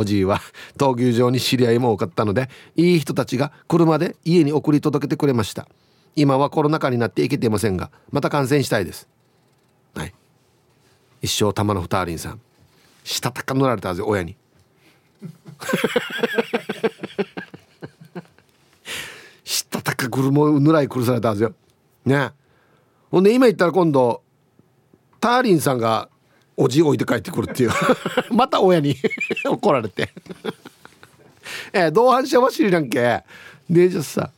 [0.00, 0.40] おじいは
[0.78, 5.68] 闘牛場に知り合いも多かったのでいい人たちが車で家に送り届けてくれました。
[6.16, 9.06] 今はコロナ禍になって行けていませんがまた感染したいです。
[9.94, 10.14] はい。
[11.20, 12.40] 一生玉の二人さん。
[13.04, 14.36] したたか乗られたぜ親に。
[19.44, 21.52] したたか車をぬらい苦されたんですよ
[22.06, 22.30] ね。
[23.10, 24.22] ほんで今言ったら今度
[25.20, 26.08] ターリンさんが
[26.60, 27.70] おじ置いて帰ってくるっていう。
[28.30, 28.94] また親に
[29.48, 30.10] 怒られて。
[31.72, 33.24] えー、同伴者は知りらんけ。
[33.70, 34.30] でじゃさ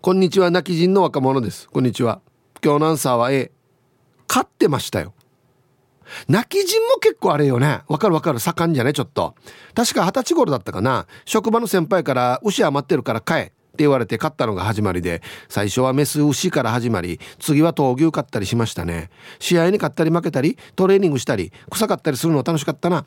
[0.00, 1.68] こんにちは泣き人の若者です。
[1.68, 2.20] こんにちは。
[2.64, 3.52] 今日のアンサーは A
[4.26, 5.14] 飼ってましたよ。
[6.26, 7.82] 泣き人も結構あれよね。
[7.86, 8.40] わかるわかる。
[8.40, 9.36] 盛んじゃねちょっと。
[9.72, 11.06] 確か二十歳頃だったかな。
[11.26, 23.04] 職場の先輩から牛余ってるから飼えって言われて飼ったのが始まりで最初はメス牛から始まり次は闘牛飼ったりしましたね試合に勝ったり負けたりトレーニングしたり臭かったりするの楽しかったな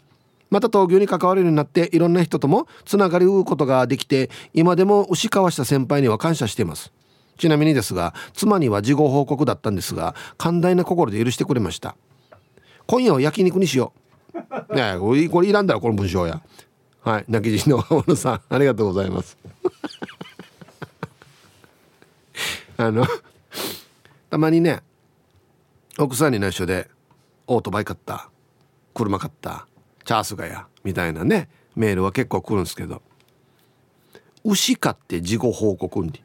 [0.49, 6.91] また闘牛に関わるようになっていろんな人ともつながりうことができて今でも牛かわした先輩には感謝しています
[7.37, 11.95] ちなみにですが妻には事後報告だったんですが寛大な心で許してくれました
[12.89, 13.93] 今夜は焼肉にしよ
[14.33, 14.75] う。
[14.75, 16.41] ねこれこれいらんだろこの文章や。
[17.01, 19.37] はい泣き人の若者さんありがとうございます。
[22.79, 23.05] あの
[24.29, 24.81] たまにね
[25.97, 26.89] 奥さんに内緒で
[27.45, 28.29] オートバイ買った
[28.93, 29.67] 車買った
[30.05, 33.01] チャースがやみたいなねメールは結構来るんですけど
[34.45, 36.23] 牛買って事後報告に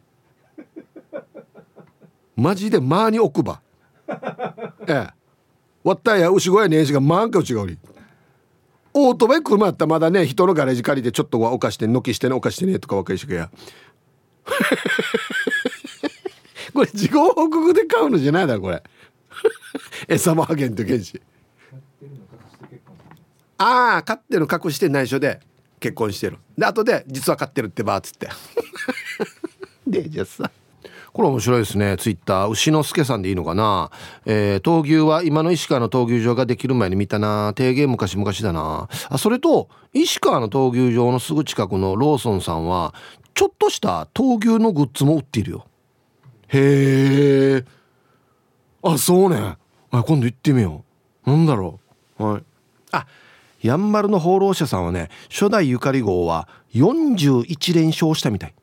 [2.37, 3.61] マジで間に置くば。
[4.87, 5.09] ええ。
[5.83, 7.79] わったや牛小屋にえしがまんか内がおり。
[8.93, 13.51] オートバイ車やったらまだね人のガレージ借りてちょっとはおかして軒してねおかしてねとか若いしかや。
[16.73, 18.83] これ事後報告で買うのじゃないだろこれ。
[20.09, 21.21] 餌もあげんとけんし
[23.59, 25.41] ああ飼ってる隠して内緒で
[25.81, 26.39] 結婚してる。
[26.57, 28.29] で後で実は飼ってるってばっつって。
[29.87, 30.51] でじゃあさ。
[31.13, 31.97] これ面白いですね。
[31.97, 32.49] ツイッター。
[32.49, 33.93] 牛之助さんでいいのかな、
[34.27, 37.55] えー、闘牛は今の石川の闘牛場ができる前に見たな。
[37.57, 38.89] 提言昔々だな。
[39.09, 42.95] あそれと石川の闘牛場のすぐ近くのローソンさんは
[43.35, 45.67] ちょっとした闘牛のグッズも売っているよ
[46.55, 47.65] へえ。
[48.83, 49.57] あそうね。
[49.91, 50.85] あ今度行ってみよ
[51.27, 51.31] う。
[51.31, 51.81] なんだろ
[52.19, 52.25] う。
[52.25, 52.43] はい。
[52.93, 53.07] あ
[53.61, 58.55] やんばるの放浪者さんはね初代ゆかり号は41連勝したみたい。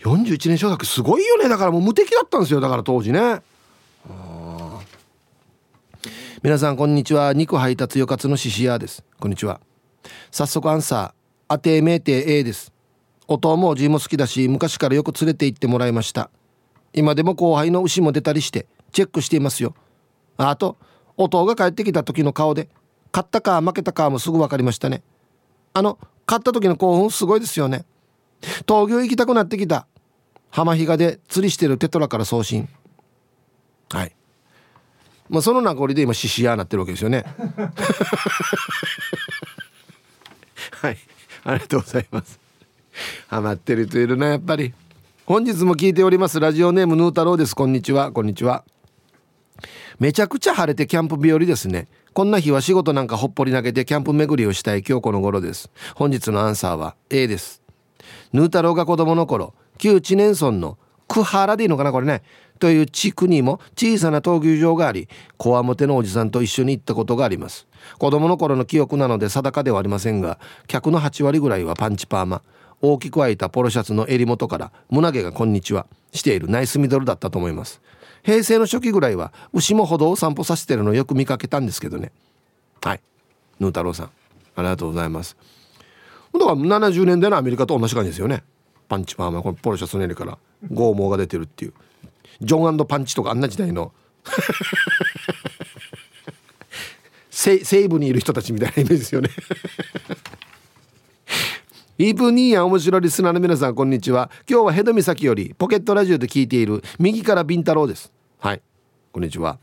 [0.00, 1.48] 41年小学すごいよね。
[1.48, 2.60] だからもう無敵だったんですよ。
[2.60, 3.42] だから当時ね。
[6.42, 7.32] 皆さんこんにちは。
[7.32, 9.04] 肉配達よかつのししやです。
[9.20, 9.60] こんにちは。
[10.30, 11.12] 早速アンサー。
[11.48, 12.72] 当て名店 A です。
[13.28, 16.30] 音も字も好きだし昔からよく連れて行ってもらいました。
[16.96, 19.74] 今でも後輩の牛も出たりしてチェックしていますよ。
[20.38, 20.78] あと
[21.16, 22.68] 音が帰ってきた時の顔で
[23.12, 25.02] 勝ったか負けたかもすぐ分かりましたね。
[25.74, 27.84] あの勝った時の興奮すごいですよね。
[28.66, 29.86] 東京行きたくなってきた。
[30.50, 32.66] 浜比嘉で釣りしてるテトラから送信。
[33.90, 34.16] はい。
[35.28, 37.26] まあその名残で今獅子屋になってるわけですよね。
[40.80, 40.96] はい。
[41.44, 42.40] ありがとうございます。
[43.28, 44.72] ハマってる人いるなやっぱり
[45.26, 46.38] 本日も聞いております。
[46.38, 47.56] ラジオネームヌー太郎です。
[47.56, 48.12] こんにちは。
[48.12, 48.62] こんにちは。
[49.98, 51.88] めちゃくちゃ晴れてキャンプ日和ですね。
[52.12, 55.68] こんな日は仕事なんかほっぽり投げてキャンプ巡りをしたい今日この頃です。
[55.96, 57.60] 本日のアンサーは A です。
[58.32, 62.22] ヌー太郎が子供の頃旧知念村のクハラでいいのかなこれね。
[62.60, 65.08] という地区にも小さな闘牛場があり
[65.38, 67.66] こわもてのおじさんと一緒に行ったことがあります。
[67.98, 72.42] 子供の頃の記憶なので定かではありませんが客の8割ぐらいはパンチパーマ。
[72.82, 77.80] 大きく開いたポロシャツの襟元から胸毛がこんにちはしているナイスミドルだったと思います。
[78.22, 82.12] 平成の初期ぐらいは牛も歩道を散歩させてるのをよく見かけたんですけどね。
[82.82, 83.00] はい。
[83.60, 84.10] ヌー太郎さん
[84.56, 85.36] ありがとうございます。
[86.32, 88.42] だから70年代のアメリカと同じ感じですよね。
[88.88, 90.38] パンチパーマこのポロシャツの襟から
[90.70, 91.74] 剛毛が出てるっていう。
[92.40, 93.92] ジョンパンチとかあんな時代の。
[97.30, 99.30] 西部にいる人たちみたいなイメージですよね。
[101.98, 104.30] イープニーや面白いリスナーの皆さんこんにちは。
[104.46, 108.12] 今日はヘド岬よりポケットラジオで聞いている右からビンタロウです。
[108.38, 108.60] はい。
[109.12, 109.58] こんにちは。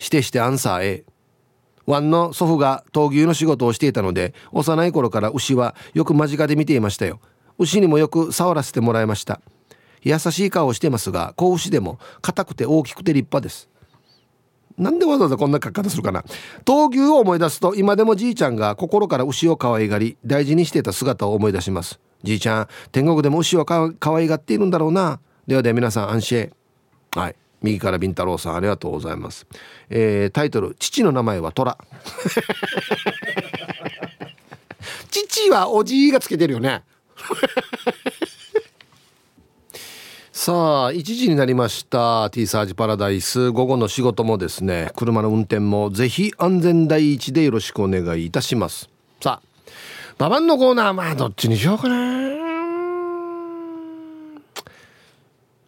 [0.00, 1.04] してしてアンサー A
[1.86, 7.20] ワンの祖父が闘牛の仕事をしていたので幼い頃から牛はよく間近で見ていましたよ。
[7.58, 9.40] 牛にもよく触らせてもらいました。
[10.02, 13.68] 優しい顔をしてますが子牛でも硬くて大きくて立派です。
[14.76, 16.24] なんでわざわざこんな書き方するかな。
[16.64, 22.00] 闘牛を思い出すと今でもじいちゃんが心から牛を可愛がり大事にしていた姿を思い出します。
[22.22, 25.20] じいちゃん天国でも牛をか可愛がっているんだろうな。
[25.46, 26.52] ではでは皆さん安心
[27.14, 27.36] はい。
[27.62, 29.46] 右からビンタロウさんありがとうございます、
[29.88, 31.78] えー、タイトル父の名前は虎。
[35.10, 36.82] 父はおじいがつけてるよね。
[40.44, 43.50] さあ1時になりました T サージパラダイス。
[43.50, 48.90] 午後の仕事もですね車の運転もぜひ安全第一でよろしくお願いいたします。
[49.22, 49.48] さあ
[50.18, 52.28] ババンのコーナーまあどっちにしようかな。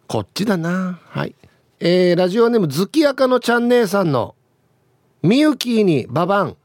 [0.05, 0.99] こっちだな。
[1.09, 1.33] はい。
[1.79, 4.35] えー、ラジオネーム月赤のちゃん姉さんの
[5.23, 6.57] みゆきにババン。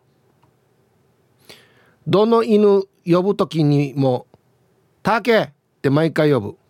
[2.07, 4.27] どの犬呼ぶ時にも
[5.03, 5.49] 「タケ!」っ
[5.81, 6.57] て毎回呼ぶ「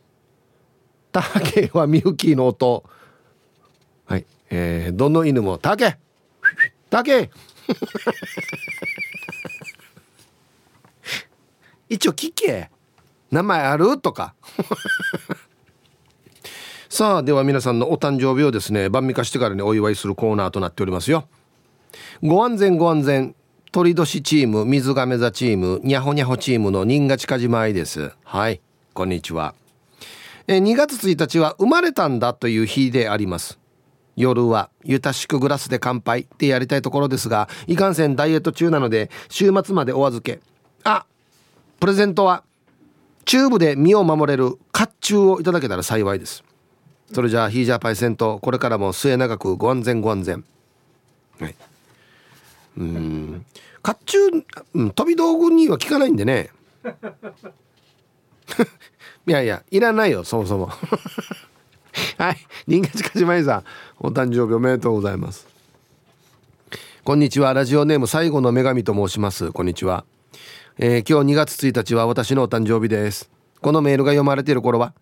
[1.12, 2.84] タケ!」はみゆきの音。
[4.06, 4.26] はい。
[4.50, 5.98] えー、どの犬も「タケ!」
[6.90, 7.30] 「タケ!」
[11.88, 12.70] 一応聞け。
[13.30, 13.98] 名前ある？
[13.98, 14.34] とか。
[16.88, 21.26] さあでは皆さんのお誕生日をですね晩味化してからにお祝いするコーナーとなっておりますよ。
[22.22, 23.34] ご安全ご安全。
[23.72, 28.12] 鳥年チーム水亀座チームにゃほにゃほチームの新賀近島愛です。
[28.22, 28.60] はい。
[28.92, 29.54] こんにちは。
[30.46, 33.58] え2月1日は生まれたんだという日であります。
[34.16, 40.40] 夜はゆたしくグラスで乾杯ってやりたいところですがいかんせんダイエット中なので週末までお預け。
[40.84, 41.06] あ
[41.80, 42.44] プレゼントは
[43.24, 46.44] チューブで身を守れる甲冑をいただけたら幸いです。
[47.12, 50.44] それじゃあヒージャーパイセントこれからも末永くご安全ご安全。
[51.40, 51.54] はい。
[52.78, 53.46] うん。
[53.82, 56.50] 甲冑、飛び道具には効かないんでね。
[59.24, 60.68] いやいやいらないよそもそも。
[62.18, 63.64] はい人間近島井さん
[64.00, 65.46] お誕生日おめでとうございます。
[67.04, 69.52] こんにちはラジオネーム最後の女神と申します。
[69.52, 70.04] こんにちは、
[70.78, 73.30] えー、今日2月1日は私のお誕生日です。
[73.60, 74.92] このメールが読まれている頃は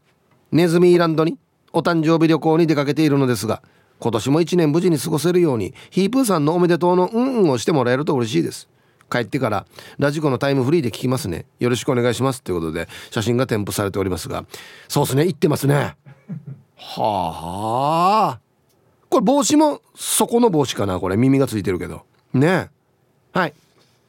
[0.53, 1.39] ネズミーランドに
[1.73, 3.63] お誕生日旅行に出かけているのですが
[4.01, 8.69] 今年も1年無事に過ごせるようにヒープーさんのおめでとうのうんうんをしてもらえると嬉しいです。
[9.11, 9.67] 帰ってから
[9.99, 11.47] ラジコのタイムフリーで聞きますね。
[11.59, 14.45] よろしくお願いしますということで写真が添付されておりますが。
[14.89, 15.25] そうですね。
[15.25, 15.97] 言ってますね。
[16.77, 18.41] はあ。
[19.09, 21.17] これ帽子もそこの帽子かなこれ。
[21.17, 22.07] 耳がついてるけど。
[22.33, 22.71] ね。
[23.33, 23.55] はい。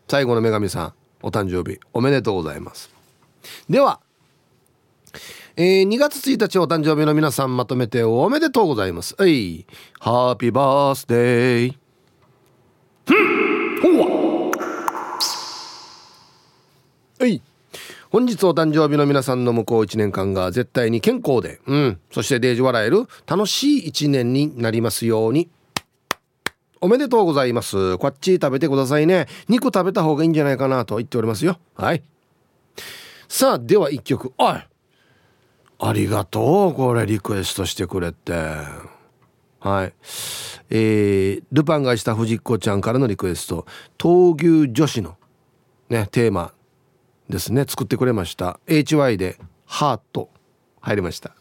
[0.08, 2.92] 最後の女神さんお誕生日おめでとうございます。
[3.70, 4.00] では
[5.58, 9.16] えー、2月1日お誕生日の皆さんまとめておめでとうございます。
[9.18, 9.66] はい。
[10.00, 11.76] ハッピーバースデー。
[13.06, 13.98] ふん。
[13.98, 14.21] ほわ。
[17.22, 17.40] はい
[18.10, 25.48] 本日お誕生日の皆さんの向こう1年間が絶対に健康で、うん、そしてデージ笑える楽しい1年になりますように。
[26.82, 28.00] おめでとうございます。
[28.00, 29.28] こっち食べてくださいね。
[29.48, 31.60] 肉食べた方がいいんじゃないかなと言っておりますよ。
[31.76, 32.02] はい。
[33.28, 34.34] さあ、では1曲。
[34.40, 34.56] おい
[35.78, 36.74] ありがとう。
[36.74, 38.34] これリクエストしてくれて。
[39.60, 39.94] はい。
[40.72, 43.68] えー、ルパンがした藤子ちゃんからのリクエスト。
[44.00, 45.18] 闘牛女子の
[45.88, 46.52] ね、テーマ
[47.30, 47.66] ですね。
[47.68, 48.60] 作ってくれました。
[48.68, 50.30] HY で「ハート」
[50.82, 51.32] 入りました。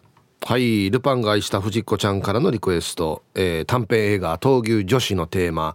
[0.42, 0.90] はい。
[0.90, 5.74] ルパンが愛した藤子ちゃんからのリクエスト、えー、短編映画「闘牛女子」のテーマ。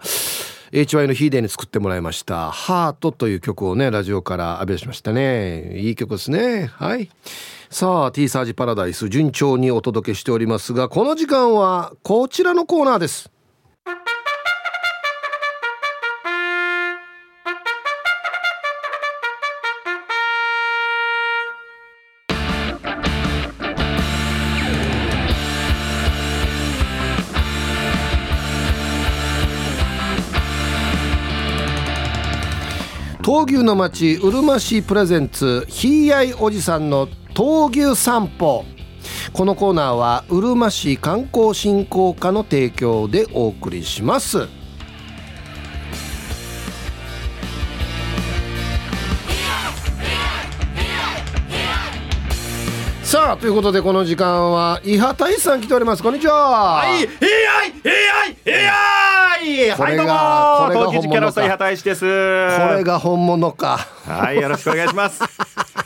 [0.72, 5.80] HY のヒーデーに作ってもらいました「ハート」という曲をねラジオから浴び出しましたね。
[5.80, 6.72] いい曲ですね。
[6.74, 7.10] はい。
[7.70, 13.35] さあ T サージパラダイス順調にお届けしておりますがこの時間はこちらのコーナーです。
[33.26, 38.66] 闘牛の町うるま市プレゼンツひいあいおじさんの闘牛散歩。
[39.34, 44.48] このコーナーはうるま市観光振興課の提供でお送りします。
[53.02, 56.04] さあということでこの時間は伊波大さん来ております。
[56.04, 56.34] こんにちは。
[56.76, 57.08] はい、へい
[58.68, 59.05] あ
[59.46, 59.70] い。
[59.70, 62.02] はい、どうも、東京キャラスタ伊波大志です。
[62.02, 63.78] これが本物か。
[64.06, 65.22] はい、よろしくお願いします。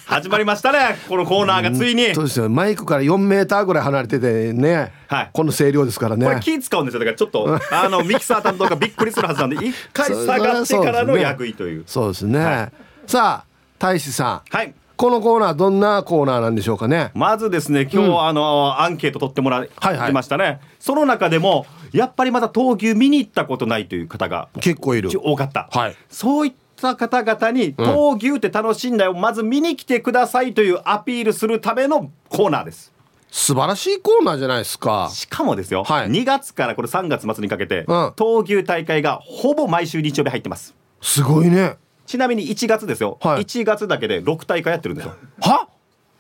[0.06, 2.15] 始まりましたね、このコーナーがついに。
[2.15, 4.91] そうですよ、マイクから4メーターぐらい離れててね。
[5.08, 6.26] はい、この声量ですからね。
[6.26, 11.84] これ気使うんですよ、だからちょっと、あのミキサー担当がびっくりするはずなんで、 一回下がってからの役位という。
[11.86, 12.43] そうですね。
[12.43, 12.72] はい、
[13.08, 13.45] さあ、
[13.78, 14.56] 大志さん。
[14.56, 14.74] はい。
[15.00, 19.69] このコーナーどんなコーナーなんでしょうかねまずですね今日、うん、あのアンケート取ってもらい
[20.12, 25.10] ましたね、はいはい、その中でもやっぱりまだ闘牛見に行ったことないという方が結構いる。
[25.21, 32.91] 多かった、はい、そういった方々に闘牛って楽しいんだよ、うん、まず見に来てくださいというアピールするためのコーナーです。
[33.32, 35.10] 素晴らしいコーナーじゃないですか。
[35.13, 40.75] しかもですよ、はい、2月からこれ3月末にかけて、うん、闘牛大会がほぼ毎週日曜日入ってます。
[41.02, 41.78] すごいね。
[42.08, 45.13] ちなみに1月ですよ、はい、1月だけで6大会やってるんですよ。
[45.41, 45.68] は？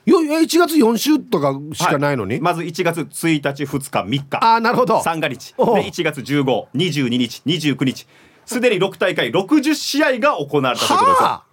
[0.09, 4.39] よ1月4週とかしかないのに、はい、まず1月1日2日3日。
[4.41, 5.01] あなるほど。
[5.03, 5.53] 三が日。
[5.53, 8.07] で1月1522日29日。
[8.45, 11.23] すでに6大会60試合が行われたということです。
[11.23, 11.43] は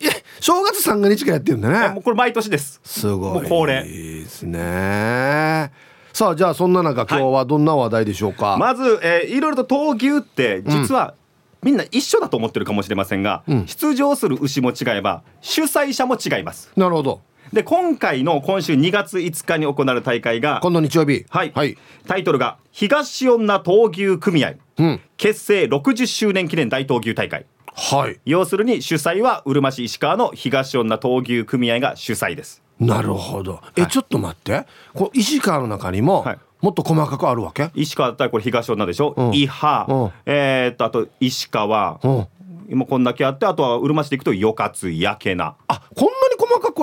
[0.00, 0.06] え
[0.40, 1.94] 正月三が日からやってるんだね。
[1.94, 2.80] もうこれ毎年です。
[2.84, 3.48] すごい。
[3.48, 3.82] 恒例。
[3.84, 5.72] ですね。
[6.12, 11.14] さあじゃあそんな中今日はどんな話題でしょうか、はい、まず、えー、いろいろと闘牛って実は、
[11.62, 16.70] みんな一緒だと思ってるかもしれませんが、うん、出場する牛も違えば主催者も違います。
[16.76, 17.20] なるほど
[17.52, 21.24] で今回の今週2月5日に行われる大会が今度日曜日。
[21.28, 27.46] はい、はい、タイトルが東女闘牛組合、うん、結成60周年記念大闘牛大会。
[27.74, 28.18] はい。
[28.24, 32.62] 要するに主催はうるま市石川の東女闘牛組合が主催です。
[32.80, 33.60] なるほど。
[33.76, 34.66] え、はい、ちょっと待って。
[34.94, 36.38] こ石川の中にも、はい。
[36.60, 37.70] もっと細かくあるわけ？
[37.74, 42.26] 石川だったらこれ東女でしょ、うん、伊波、うん、えー、っとあと石川、うん、
[42.68, 45.54] 今こんだけあってあとはうるま市でいくとよかつやけな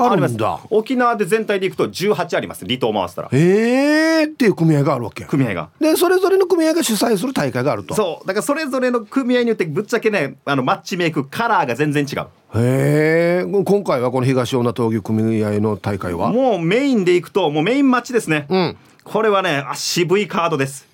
[0.04, 0.60] あこんなに細細かくあるんだ。
[0.70, 2.66] 沖縄で全体でいくと18あります。
[2.66, 3.30] 離島回したら。
[3.32, 5.70] ええー、っていう組合があるわけ組合が。
[5.80, 7.96] でそれぞれの組合が主催する大会があると。
[7.96, 8.28] そう。
[8.28, 12.28] だからそれぞれの組合によってぶっちゃけねあのマッチメイクカラーが全然違う。
[12.58, 16.32] へえ今回はこの東女闘牛組合の大会は？
[16.32, 20.88] もうメインでいくともうメインマッチですね、うん、これはねあ渋いカードです。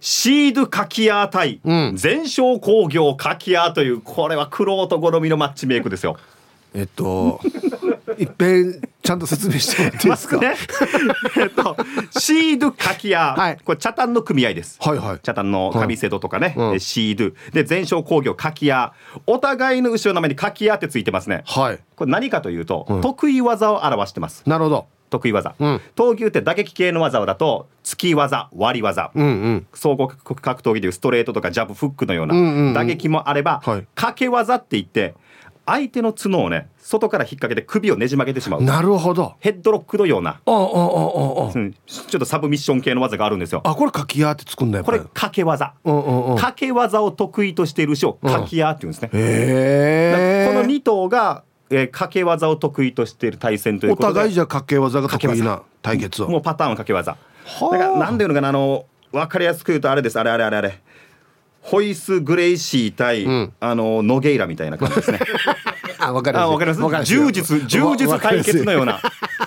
[0.00, 1.60] シードカキア対
[1.94, 6.16] 全商工業カキアというこれはクロート好みのマッチメイクですよ。
[6.74, 7.40] えっと
[8.20, 10.54] いっぺんちゃんと説明してもらっていいですか、ね、
[11.40, 11.74] えっと
[12.18, 17.34] シードカキア、はい、これ茶炭の組合です、はいはい、茶炭の上瀬戸とかね、はい、シード。
[17.52, 18.92] で全商工業カキア
[19.26, 21.42] お互いの後ろの名前にカキアってついてますね。
[21.46, 21.78] はい。
[21.96, 24.42] これ何かというと、うん、得意技を表してます。
[24.46, 24.86] なるほど。
[25.10, 35.14] 得意技、うん、闘牛って打撃系の技だと突き技割り技、うんうん、総合格闘技でいうストレートとかジャブフックのような打撃もあれば、うんうんうん、掛け技って言って
[35.70, 38.62] 相手の角をね外から引っ掛けて首をねじ曲げてしまう。
[38.62, 39.34] なるほど。
[39.38, 40.40] ヘッドロックのような。
[40.44, 43.60] ちょっとサブミッション系の技があるんですよ。
[43.64, 45.74] あこれかきやってつくんだよこれ掛け技。
[45.84, 49.10] 掛け技を得意としている牛をかきやっていうんですね。
[49.12, 54.08] へえこの2頭がえー、掛け技を得意としている対戦ということで。
[54.08, 56.28] お互いじゃ掛け技が得意な対決を。
[56.28, 57.16] もうパターンは掛け技。
[57.60, 60.18] だからなんていうのかなあの分かりやすく言うとあれです。
[60.18, 60.80] あれあれあれあれ
[61.60, 65.20] ホイス・グレイシー対、うん、あのノゲイラみたいな感じですね。
[65.98, 66.58] あ分かります。
[66.58, 67.04] かります？
[67.04, 69.00] 柔術柔術対決のような。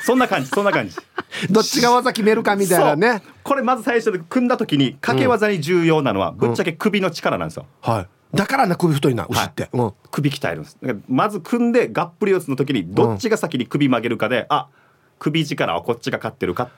[0.03, 0.95] そんな感じそんな感じ。
[1.49, 3.24] どっちが技決めるかみたいなね。
[3.43, 8.07] これまず最初で組んだ時に掛け技に重要なのは、ぶっちゃけ首の力なんですよ、うん、はい。
[8.36, 9.72] だからね首太いな牛って、はい。
[9.74, 10.78] うん、首鍛えるんです。
[11.09, 14.68] まず組んでがっぷり四つの時にどっちが先に首曲げるかで、うん、あ
[15.20, 16.70] 首力はこっちが勝ってるか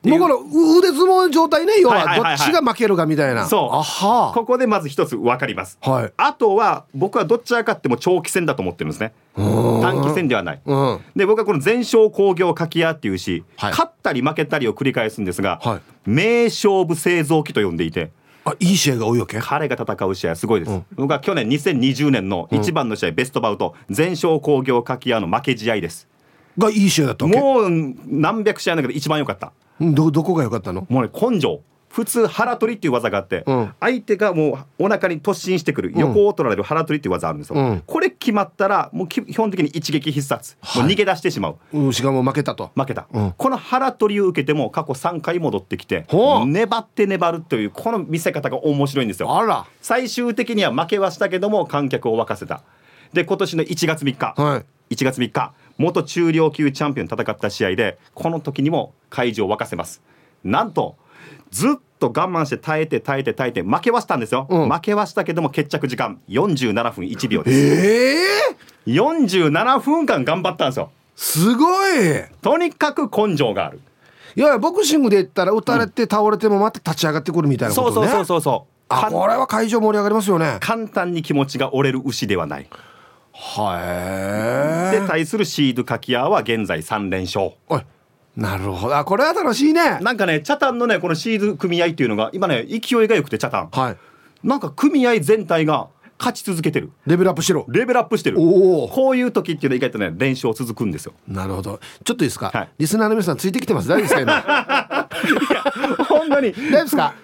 [0.00, 4.34] だから腕相撲状態ね要はどっちが負けるかみたいな、そう。
[4.34, 9.12] ここでまず一つ分かります、はい、あとは僕はどっちが勝っても長期戦だと思ってるんですね。
[9.34, 18.10] 短期戦ではない、うん、で僕はこの全勝工業かき屋っていうし、はい、勝ったり負けたりを繰り返すんですが、はい、名勝負製造機と呼んでいて
[18.44, 19.38] あいい試合が多いわけ？
[19.40, 26.08] 彼が戦う試合すごいです、うん、僕は去年2020年の一番の試合、うん、ベストバウト全勝工業かき屋の負け試合です
[26.56, 27.68] がいい試合だったもう
[28.06, 30.86] 何百試合だけど一番良かったどどこが良かったの？
[30.88, 31.60] もうね根性。
[31.90, 42.70] 普通腹取りっていう技があって、うん、相手がもうお腹に突進してくる、横を取られる腹取りっていう技あるんですよ、うん、これ決まったらもう基本的に一撃必殺、はい、もう逃げ出してしまう、うん、しかも負けたと。
[42.76, 43.08] 負けた、
[43.38, 46.06] この腹取りを受けても過去3回戻ってきて
[46.46, 49.34] 粘って粘るというこの見せ方が面白いんですよ。
[49.34, 49.64] あら。
[49.80, 52.62] 最終的には負けはしたけども観客を沸かせた。
[53.14, 60.02] で今年の1月3日、はい、1月3日元中量級チャンピオン戦った試合でこの時にも会場を沸かせます。
[60.44, 60.96] なんと
[61.50, 67.58] ずっと我慢して耐えて耐えて耐えて負けはしたんですよ、うん、負けはしたけども決着時間47分1秒です。
[67.58, 68.94] ええー、
[69.48, 70.90] 47分間頑張ったんですよ。
[71.16, 72.24] すごい！
[72.42, 73.80] とにかく根性がある。
[74.36, 80.58] いやボクシングで言ったら打たれて倒れてもまた立ち上がってくるみたいなことね、そうそうそうそうあこれは会場盛り上がりますよね。
[80.60, 82.68] 簡単に気持ちが折れる牛ではない
[83.40, 87.52] はいで対するシードカキアは現在3連勝。
[88.36, 88.96] なるほど。
[88.96, 90.00] あこれは楽しいね。
[90.00, 93.68] なんかねチャタンのねこのシード組合っていうのが今ね勢いがよくてチャタン。
[93.70, 93.96] はい。
[94.42, 96.90] なんか組合全体が勝ち続けてる。
[97.06, 98.38] レベルアップしろレベルアップしてる。
[98.38, 101.14] こういう時っていうのは意外とね連勝続くんですよ。
[101.28, 101.80] なるほど。
[102.04, 103.88] ちょっといいですか、はい、リスナーの皆さんついてきてます。
[103.88, 105.08] 大丈夫ですか？
[105.96, 106.04] 今。
[106.04, 106.52] 本当に。
[106.52, 107.14] 大丈夫ですか？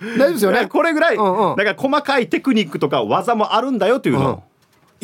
[0.00, 0.66] 大丈夫ですよね？
[0.66, 4.53] これぐらい、うんうん、だから細かいテクニックとか技もあるんだよというの、うん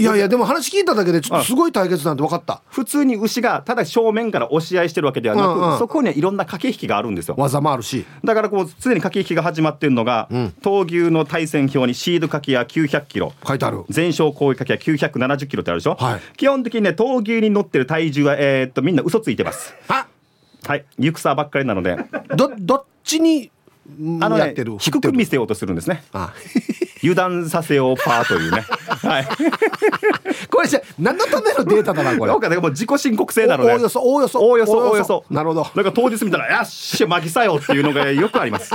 [0.01, 2.63] いやいやでも話聞いただけでちょっとすごい対決なんて分かった。
[2.71, 7.35] 普通に牛がただ正面から押し合いしてるわけではなく、うんうん、そこにはいろんな駆け引きがあるんですよ。
[7.37, 8.07] 技もあるし。
[8.25, 13.35] だからこう常に駆け引きが始まってるのが、うん、闘牛の対戦表にシードかけや900キロ。
[13.47, 13.85] 書いてある。
[13.91, 19.75] 全勝攻撃かけや970キロってあるでしょ、はい、基本的にね闘牛に乗ってる体重はえー、っとみんな嘘ついてます。
[19.87, 20.07] は？
[20.77, 20.85] い。
[20.99, 21.99] 行くさばっかりなので。
[22.37, 23.51] どどっちに
[24.21, 26.03] あのね低く見せようとするんですね
[27.03, 28.65] 油断させようパーというね。
[28.89, 29.27] はい。
[30.51, 32.33] これじゃ何のためのデータだなこれ？
[32.33, 34.73] なんかねもう自己申告制なのでおおよそおおよそおおよそ。
[34.73, 35.25] おおよそ。
[35.31, 35.67] なるほど。
[35.75, 38.73] なんか当日見たら「よっしゃ巻きさよ」っていうのがよくあります。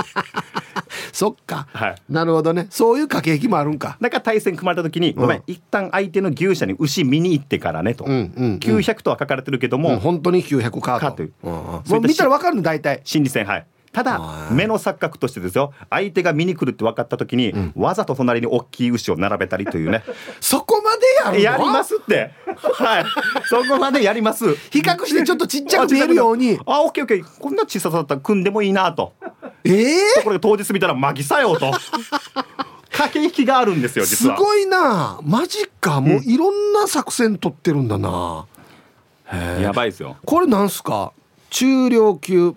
[1.12, 2.66] そっか、はい、なるほどね。
[2.70, 3.96] そういう駆け引きもあるんか。
[4.00, 11.12] だから対戦組まれた時に、うん、ごめん一旦相手の牛舎に牛見に行ってからねと、うんうんうん、900とは書かれてるけども、うん、本当に900かと。
[11.12, 13.00] という、うんうん、もう見たら分かるの大体。
[13.04, 13.66] 心理戦はい
[13.96, 14.20] ただ
[14.50, 20.04] 目の錯覚としてですよ相手が見に来るって分かった時に、うん、わざと隣に大きい牛を並べたりというね。
[20.38, 22.30] そこまでやるやりますって。
[22.74, 23.04] はい。
[23.48, 24.54] そこまでやります。
[24.70, 26.60] 比較してちょっとちっちゃく見えるように。
[26.66, 27.38] あオッケーオッケー。
[27.40, 29.14] こんな小ささだったら組んでもいいなと。
[29.64, 31.72] ええー、ところで当日見たらマギさよと。
[32.92, 34.36] 駆け引きがあるんですよ実は。
[34.36, 35.20] すごいな。
[35.22, 36.02] マジか。
[36.02, 38.44] もういろんな作戦取ってるんだな、
[39.58, 40.18] やばいですよ。
[40.26, 41.12] これなんすか？
[41.48, 42.54] 中量級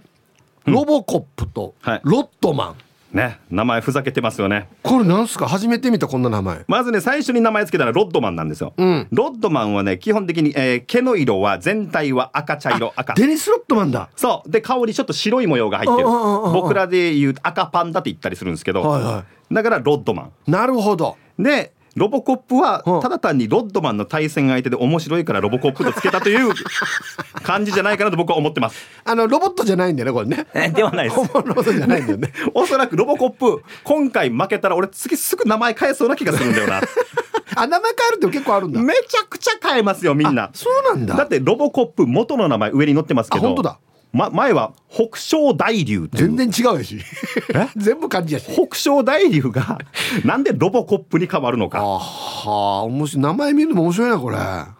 [0.66, 2.76] ロボコップとロットマ
[3.14, 4.70] ン、ね名前ふざけてますよね。
[4.84, 5.48] これなんすか？
[5.48, 6.64] 初めて見たこんな名前。
[6.68, 13.16] まずね最初に名前つけたのはロッドマンなんですよ、うん、ロッドマンはね基本的に、えー、毛の色は全体は赤茶色赤。
[13.16, 14.10] デニス・ロッドマンだ。
[14.16, 14.52] そう。
[14.52, 16.08] で香りちょっと白い模様が入ってる。
[16.08, 20.32] 僕らで言う赤パンダって言ったりするんですけど、はいはい、だからロッドマン。
[20.52, 21.18] なるほど。
[21.40, 26.54] でロボコップはただ単にロッドマンの対戦相手で面白いからロボコップとつけたという
[27.44, 28.88] 感じじゃないかなと僕は思ってます。
[29.04, 30.72] あのロボットじゃないんだよねこれね。
[30.72, 31.26] ではないです。
[31.28, 32.32] 本物じゃないんだよね。
[32.56, 36.82] おそらくロボコップ今回負けたら俺次すぐ名前変えそうな気がするんだよな。
[37.56, 38.82] あ名前変えるって結構あるんだ。
[38.82, 40.50] めちゃくちゃ変えますよみんな。
[40.54, 41.16] そうなんだ。
[41.16, 43.48] だってロボコップ元の名前上に載ってますけど。
[43.48, 43.80] 本当だ
[44.12, 47.00] ま、前は北昇大竜全然違うやし。
[47.78, 48.52] 全部漢字やし。
[48.52, 49.80] 北昇大竜が
[50.26, 51.84] なんでロボコップに変わるのか。
[51.84, 52.02] は
[52.46, 53.24] あ面白い。
[53.24, 54.38] 名前見るのも面白いなこれ。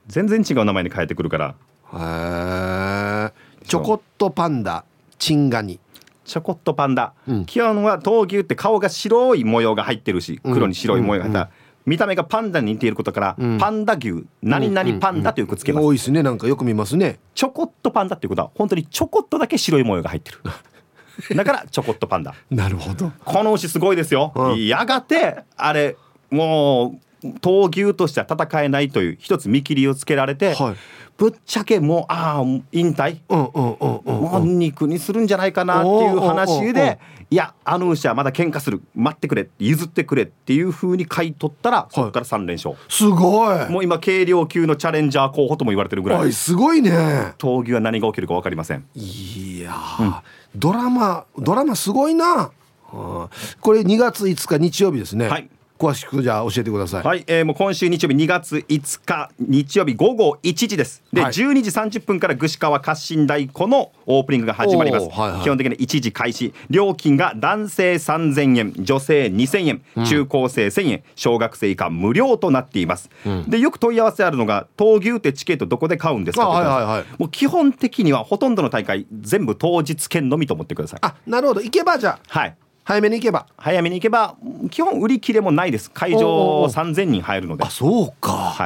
[0.08, 1.56] 全然違う名前に変えてくるから。
[1.94, 4.84] へえちょこっとパンダ
[5.20, 5.80] チンガニ。
[6.26, 11.59] ちょこっとパンダ、うん、基本は闘牛って顔が白い模様が入ってるし黒に白い模様が入った、うんうんうん
[11.90, 16.22] 見た目がパンダに似ていることから、うん、パンダ牛何々パンダというくつけます、多いですね。
[16.22, 17.20] なんかよく見ますね。
[17.34, 20.40] ちょこっとパンダっていうことは本当にちょこっとだけ白い模様が入ってる。
[21.36, 22.36] だからちょこっとパンダ。
[22.52, 23.12] なるほど。
[23.26, 25.98] この牛すごいですよ、うん、やがてあれ
[26.30, 27.00] もう
[27.42, 30.76] 闘牛としては戦えないという一つ見切りをつけられて、はい、
[31.18, 37.00] ぶっちゃけもうああ引退、もう肉にするんじゃないかなっていう話で
[37.32, 38.82] いやあの牛はまだ喧嘩する。
[38.96, 39.50] 待ってくれ。
[39.60, 43.70] 譲ってくれっていうふうに買い取ったらそこから3連勝、はい、すごい。
[43.70, 46.34] もう今軽量級のチャレンジャー候補とも言われてるぐらい。
[46.34, 46.90] すごいね。
[47.38, 48.86] 闘牛は何が起きるか分かりません。
[48.96, 50.16] いや、うん、
[50.56, 52.50] ドラマドラマすごいな、
[52.90, 53.30] こ
[53.74, 55.28] れ2月5日日曜日ですね。
[55.28, 55.50] はい
[55.80, 57.04] 詳しくじゃあ教えてください。
[57.04, 61.02] はい、えー、もう今週日曜日2月5日日曜日午後1時です。
[61.14, 66.54] で、はい、12時30分から串川活心太鼓のオープニングが始まります、はいはい、基本的に1時開始。
[66.70, 76.50] 料金が男性3000円女性2000円、うん、中高生1000円小学生以下無料となっています、うん、でよく問い合わせあるのが闘牛ってチケットどこで買うんですか？
[76.50, 81.00] はいはいはい、もう基本的にはほとんどの大会全部当日券のみと思ってください。
[81.04, 81.62] あなるほど。
[81.62, 82.58] 行けばじゃはい
[82.90, 83.46] 早めに行けば。
[83.56, 84.36] 早めに行けば
[84.72, 85.92] 基本売り切れもないです。
[85.92, 87.64] 会場3000人入るので。
[87.64, 88.32] あそうか。
[88.32, 88.66] は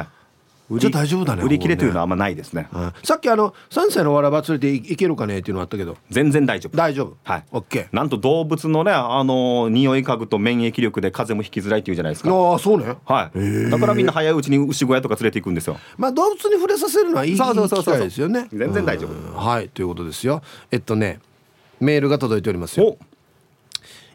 [0.70, 0.78] い。
[0.80, 5.98] じゃ大丈夫だね売り切れというのはあんまないですね、うん、さっきあの3歳のわらば連れていけるかねっていうのあったけど。
[6.08, 6.76] 全然大丈夫。
[6.76, 7.16] 大丈夫？
[7.22, 7.44] はい。
[7.52, 7.88] オッケー。
[7.94, 12.30] なんと動物のねあの匂い嗅ぐと免疫力で風邪もひきづらいっていうじゃないですか。
[12.30, 12.96] ああそうね。
[13.04, 13.70] はい。
[13.70, 15.76] だからみんな早いうちに牛小屋とか連れていくんですよ。
[15.98, 17.98] まあ動物に触れさせるのはいいそうそうそうそう。
[17.98, 18.48] ですよね。
[18.50, 19.38] 全然大丈夫。
[19.38, 19.68] はい。
[19.68, 20.40] ということですよ。
[20.70, 21.20] えっとね
[21.78, 22.96] メールが届いておりますよ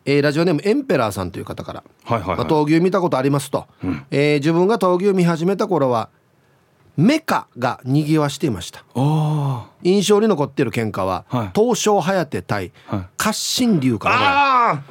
[0.09, 2.37] えー、ラジオネームエンペラーさんという方から「はいはいはい。
[2.37, 6.09] まあ、闘牛見たことありますと」うん、えー、自分が闘牛見始めた頃は
[6.97, 8.83] メカがにぎわしていました。
[9.83, 12.73] 印象に残っている喧嘩は、はい、東証颯対
[13.15, 14.15] 活心流から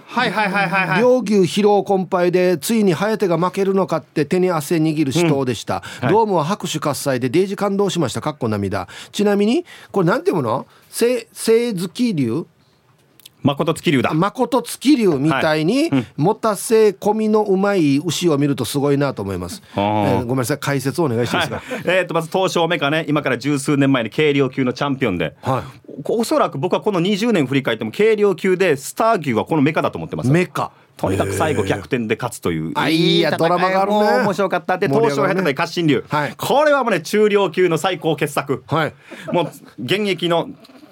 [0.07, 1.01] はいはいはいはいはい。
[1.01, 6.05] 両牛疲労困憊でついに颯が負けるのかって手に汗握る死闘でした、うん。
[6.07, 8.23] はい、ドームは拍手喝采でデージ感動しました。
[8.23, 8.89] かっこ涙。
[9.13, 12.47] ちなみにこれなんていうもの聖月流？
[13.43, 14.13] 誠月流だ。
[14.13, 30.31] 誠月流みたいに、持たせ込みのうまい牛を見るとすごいなと思います、えー、ごめんなさい解説をお願いします、はい、えー、とまず東証メカね今から十数年前に軽量級のチャンピオンで、はい、おそらく僕はこの20年振り返っても軽量級でスター牛はこのメカだと思ってます。
[30.31, 30.73] メカ。
[30.97, 32.73] とにかく最後逆転で勝つという。
[32.75, 33.99] あいやドラマがあるね。
[34.25, 34.79] 面白かった。
[34.79, 38.95] で東証百対活心流、はい、これはもうね中量級の最高傑作、はい、
[39.33, 39.47] もう
[39.83, 40.51] 現役の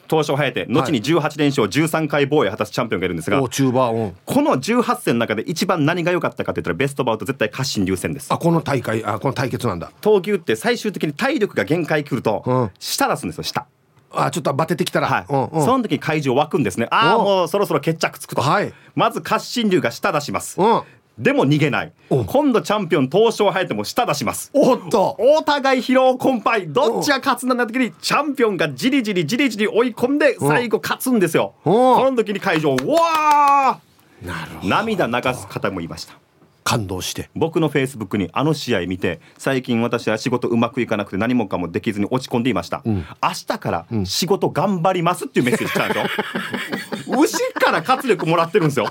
[0.09, 8.32] 東証颯後に18連勝13回防衛を果たすチャンピオンがいるんですが、この18戦の中で一番何が良かったかって言ったらベストバウト絶対勝新流戦です。
[8.32, 9.90] あこの大会あこの対決なんだ。
[10.00, 13.66] 闘牛って最終的に体力が限界くると、うん、下出すんですよ下
[14.12, 15.26] あちょっとバテてきたら、はい。
[15.28, 16.86] うんうん、その時に会場湧くんですね。
[16.90, 20.82] ああもうそろそろ決着つくと、はい、まず勝新流が下出します、うん
[21.19, 21.93] でも逃げない。
[22.09, 24.51] 今度チャンピオン東証ても下出します。
[24.53, 25.17] おっと。
[25.19, 26.71] お互い疲労困憊。
[26.73, 31.55] どっちが勝つんだ時にチャンピオンがじりじりじりじり追い込んで最後勝つんですよ。
[31.64, 34.69] この時に会場わー。
[34.69, 36.19] 涙流す方もいました。
[36.64, 37.31] 感動して。
[37.35, 47.17] 僕のフェイスブックにあの試合見て最近私は仕事うまくいかなくて何もかもできずに落ち込んでいました、うん、明日から仕事頑張りますっていうメッセージ来たんですよ。
[47.23, 48.89] 牛から活力もらってるんですよ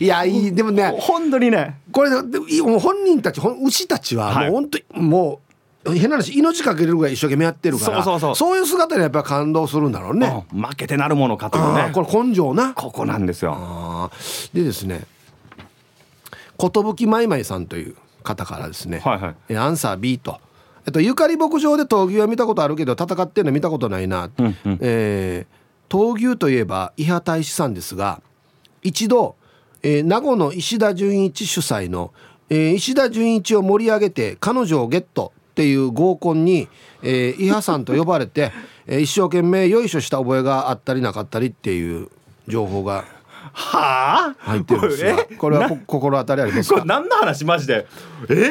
[0.00, 1.80] いやいいでもね本当にね。
[1.92, 5.40] これ本人たち牛たちはもう本当にも
[5.84, 8.56] う変な話命かけるぐらい一生懸命やってるからそうそうそうそう。
[8.58, 11.90] いう姿にやっぱ感動するんだろうね、うん、負けてなるものかというね。
[11.92, 12.72] これ根性な。
[12.74, 14.10] ここなんですよ。
[14.54, 15.06] でですね
[16.58, 20.38] 寿まいまいさんという方からですね、はいはい、アンサー B と。
[20.84, 28.20] えっと、ゆかり牧場で闘牛は見たことあるけど戦ってるの見たことないな、うんうん、えー、闘牛といえば伊波大使さんですが
[28.82, 29.36] 一度、
[29.82, 32.12] えー、名護の石田純一主催の、
[32.48, 36.68] えー、石田純一を盛り上げて彼女をゲットっていう合コンに、
[37.02, 38.52] えー、伊波さんと呼ばれて、
[38.86, 42.08] えー、一生懸命よいしょした覚えがあったりなかったりっていう
[42.48, 43.04] 情報が
[43.54, 44.34] はあ？
[44.38, 46.76] 入ってるんですよこれは心当たりありますか？
[46.76, 47.86] これ何の話マジで？
[48.28, 48.50] えー、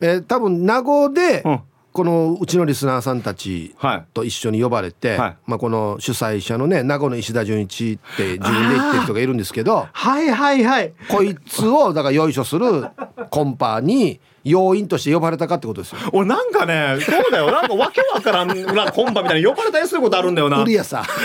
[0.00, 1.60] えー、多分名護で、うん
[1.98, 3.74] このうちのリスナーさんたち
[4.14, 12.86] と一緒に呼ばれて、はい、まあ、この主催者のね名護の石田純一って自分で言ってる人がいるんですけどはいはいはいこいつをだからよいしょする
[13.30, 15.98] コンパに要員として呼ばれたかってことですよ。
[16.12, 20.64] 俺なんかねそうだよなんかわけわからんなコンパみたいな呼ばれたりすることあるんだよな。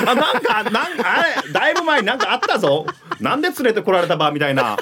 [0.07, 2.87] あなんかなんかあれだいぶ前になんかあったぞ。
[3.19, 4.75] なんで連れてこられたばみたいな。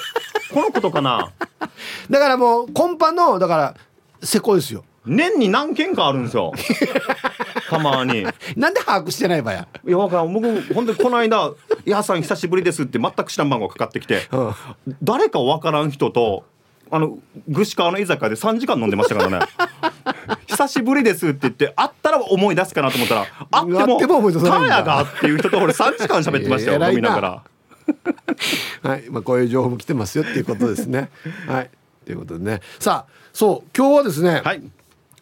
[0.54, 1.32] このことかな。
[2.08, 3.74] だからもうコンパのだから
[4.22, 4.82] せこいですよ。
[5.04, 6.52] 年に何件かあるんですよ。
[7.68, 8.26] たまに。
[8.56, 9.66] なんで把握してないばや。
[9.86, 10.20] いや、僕、
[10.74, 11.50] 本当にこの間、
[11.84, 14.54] いやさん久しぶりですって全く知らん番号かかってきて、うん、
[15.02, 16.44] 誰かわからん人と、
[16.92, 19.46] あの具志川の居酒屋で3時間飲んでましたからね
[20.46, 27.42] 久しぶりですって言って会ったら思い出すかなと思ったら会っても「タヤが」っていう人と俺3時間喋ってましたよ飲みながら。
[28.88, 31.10] はいまあ、こういう情報も来てますよっていうことですね。
[31.48, 31.70] はい
[32.04, 34.62] ということでねさあそう今日はですね、はい、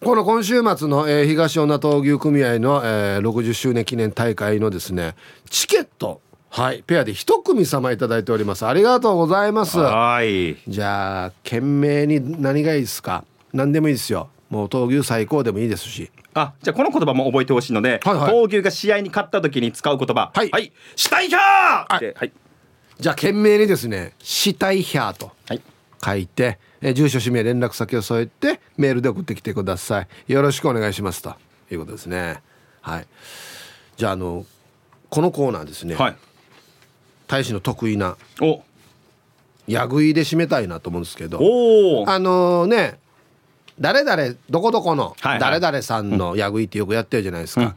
[0.02, 5.14] この今週末の、えー、東女闘牛組合の、えー、60周年記念大会のですね
[5.50, 8.66] チケットはいペアで一組様いただいております。
[8.66, 9.78] ありがとうございます。
[9.78, 10.56] はい。
[10.66, 13.24] じゃあ懸命に何がいいですか？
[13.52, 14.30] 何でもいいですよ。
[14.48, 16.10] もう闘牛最高でもいいですし。
[16.34, 20.32] あじゃあこの言葉も覚えてほしいので、はいはい、闘牛が試合に勝った時に使う言葉。
[20.34, 22.32] はい、はい、シタイヒャー、はい、
[22.98, 25.30] じゃあ懸命にですねシタイヒャーと
[26.04, 30.32] 書いて、え住所氏名連絡先を添えてメールで送ってきてください。
[30.32, 31.34] よろしくお願いしますと。
[31.70, 32.42] いうことですね。
[32.80, 33.06] はい。
[33.96, 34.44] じゃああの
[35.08, 36.16] このコーナーですね、はい。
[37.26, 38.16] 大使の得意な
[39.66, 41.38] やぐいで締めたいなと思うんですけど。
[42.06, 42.98] あのね
[43.78, 47.74] 誰々どこどこの誰々さんのやぐいってよくやってるじゃないですか、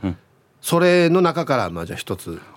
[0.62, 2.53] それの中からまあじゃあ一つあ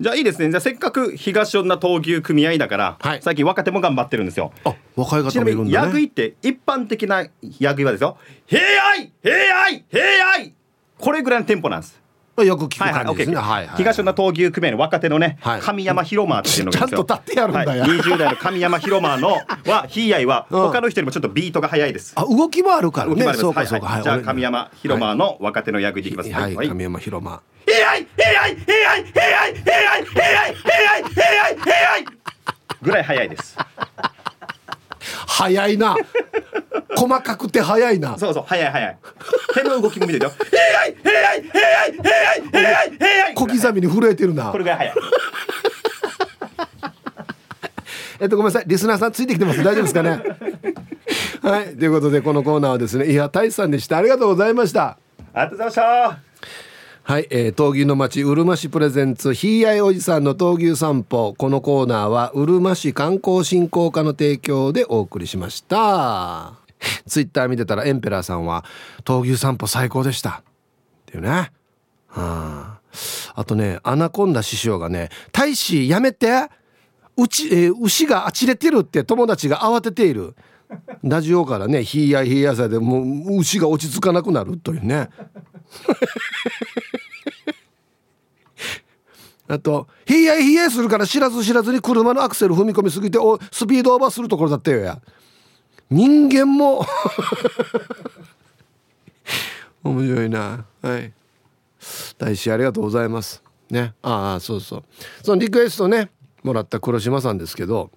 [0.00, 0.50] じゃあいいですね。
[0.50, 4.52] じゃあせっかく東女闘牛組合だから、はい、最近若手も頑張ってるんですよ。
[4.64, 5.86] あ若い方もいるんだね。
[5.86, 7.24] やぐいって一般的な
[7.60, 8.16] やぐいはですよ
[8.46, 9.12] 「平愛！
[9.22, 9.84] 平愛！
[9.90, 10.54] 平愛」
[10.98, 12.03] これぐらいのテンポなんです
[12.42, 13.36] よく聞く感じですね。
[13.76, 17.84] 東の闘牛組合の若手のね、神山広間っていうのがちゃんと立ってやるんだよ。
[17.84, 19.34] 二、十、代の神山広間の
[19.66, 22.12] はヒーアイは他の人よりもちょっとビートが早いです。
[22.16, 23.34] あ動きもあるからね。
[23.34, 24.00] そうかそうか。
[24.02, 26.32] じゃあ神山広間の若手の役でいきます。
[26.32, 27.40] はい、神山広間。
[27.66, 28.56] AI AI AI
[29.14, 32.04] AI AI AI AI AI
[32.82, 33.56] ぐらい早いです。
[35.26, 35.96] 早いな。
[36.96, 38.18] 細かくて早いな。
[38.18, 38.96] そうそう早い早い。
[39.54, 40.32] 手の動きも見てるよ。
[40.74, 42.98] AI AI AI AI AI
[43.28, 44.50] AI 小刻みに震えてるな。
[44.50, 44.96] これぐらい早い。
[48.20, 50.22] えっとごめんなさいリスナーさんついてきてます大丈夫ですかね。
[51.42, 54.98] はいということでこのコーナーはですねいや大さんでしたありがとうございました。
[55.32, 56.18] ありがとうございました。
[57.06, 66.63] はい、えー、闘牛の町うるま市プレゼンツひいやいおじさんの闘牛散歩このコーナーはうるま市観光振興課の提供でお送りしました
[67.06, 68.64] ツイッター見てたらエンペラーさんは
[69.04, 70.42] 闘牛散歩最高でした。
[70.42, 70.42] っ
[71.06, 71.28] ていうね。
[71.30, 71.50] は
[72.08, 72.78] あ
[73.34, 76.48] あとねアナコンダ師匠がね「大使やめて。
[77.16, 80.34] うち、えー、牛があちれてる」って友達が慌てている。
[81.04, 85.08] ラジオからね「ひいやひいやさ」でもう牛が落ち着かなくなるというね。
[89.46, 95.00] あと「ひいやひいやするから知らず知らずに車のアクセル踏み込みすぎておスピードオーバーするところだったよや」
[95.90, 96.84] 人間も。
[99.84, 100.64] 面白いな。
[100.82, 101.12] はい。
[102.18, 103.42] 大使ありがとうございます。
[103.70, 103.94] ね。
[104.02, 104.84] ああそうそう。
[105.22, 106.10] そのリクエストね
[106.42, 107.90] もらった黒島さんですけど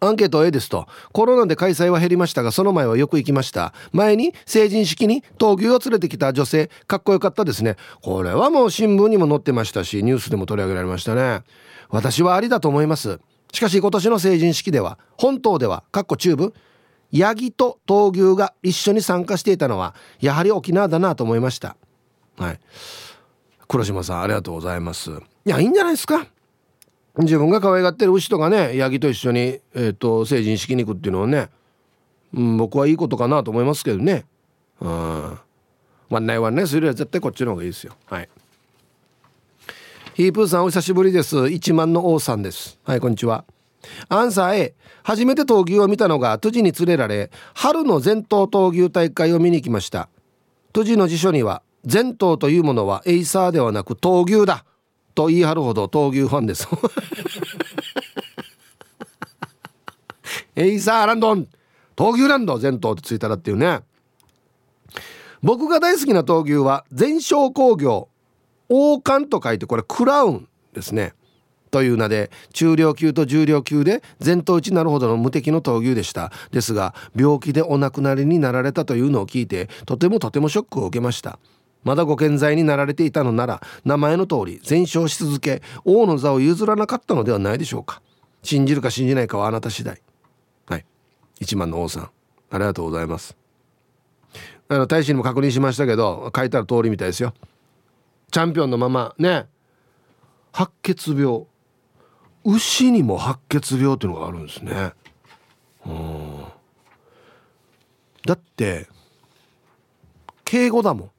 [0.00, 0.86] アンケート A ですと。
[1.12, 3.72] コロナで開催は減りましたがその前はよく行きました。
[3.92, 6.70] 前に成人式に闘牛を連れてきた女性。
[6.86, 7.76] かっこよかったですね。
[8.02, 11.42] これはもう新聞にも載ってましたしニュースでも取り上げられましたね。
[11.88, 13.20] 私はありだと思います。
[13.52, 16.54] しかし今年の成人式では本島ではかっこ中部
[17.10, 21.76] ヤギと闘牛が一緒に参加していたのはやはり沖縄だなと思いました。
[22.38, 22.60] はい。
[23.68, 25.10] 黒島さんありがとうございます。
[25.10, 25.14] い
[25.50, 26.26] やいいんじゃないですか。
[27.18, 31.50] 自分が可愛がってる牛とかねヤギと一緒に、えーと、成人式に行くっていうのはね、
[32.32, 34.24] うん、僕はいいことかなと思いますけどね。
[34.80, 35.38] うん。
[36.08, 37.92] ワンナイワンナイするよりは絶対こっちの方がいいですよ。
[38.06, 38.28] はい。
[40.14, 41.48] ヒープーさんお久しぶりです。
[41.48, 42.78] 一万の王さんです。
[42.84, 43.46] はいこんにちは。
[44.10, 50.10] アンサー A 初めて闘牛を見たのが都知に連れられ春の全頭闘牛大会を見に行きました。
[50.74, 54.66] 都知の辞書には前頭というものはエイサーではなく闘牛だ。
[55.14, 56.68] と言い張るほど闘牛ファンです。
[60.56, 61.48] エイサーランドン。
[61.96, 63.80] 闘牛ランド前頭ってついたらっていうね。
[65.42, 68.10] 僕が大好きな闘牛は全商工業。
[68.74, 71.12] 王冠と書いてこれクラウンですね。
[71.70, 76.32] という名で中量級と重量級で前頭打ちになるほどの無敵の闘牛でした。
[76.52, 81.38] ですが病気でお亡くなりになられたというのを聞いてとてもとてもショックを受けました。
[81.84, 88.00] まだご健在になられていたのなら名前の通り全勝し続け王の座を譲らなかったのではないでしょうか。
[88.42, 90.00] 信じるか信じないかはあなた次第。
[90.66, 90.86] はい。
[91.40, 92.10] 一番の王さん
[92.50, 93.36] ありがとうございます。
[94.68, 97.34] あの大使にも確認しましたけど書いてある通りみたいですよ。
[98.32, 99.46] チャンピオンのままね。
[100.52, 101.44] 白血病。
[102.44, 104.92] 牛にも白血病っていうのがあるんですね。
[105.86, 106.44] うん。
[108.26, 108.88] だって
[110.44, 111.10] 敬語だもん。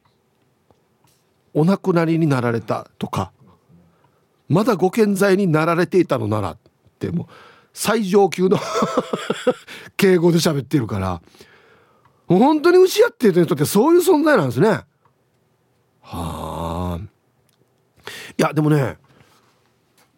[1.54, 3.32] お亡くなりになられたとか。
[4.50, 6.58] まだご健在になられていたのならっ
[7.00, 7.28] てもう
[7.74, 8.58] 最上級の
[9.98, 11.22] 敬語で喋ってるから。
[12.28, 14.86] 本当に牛やってる人ってそういう存在なんですね。
[16.04, 17.14] はあ。
[18.38, 18.98] いやでもね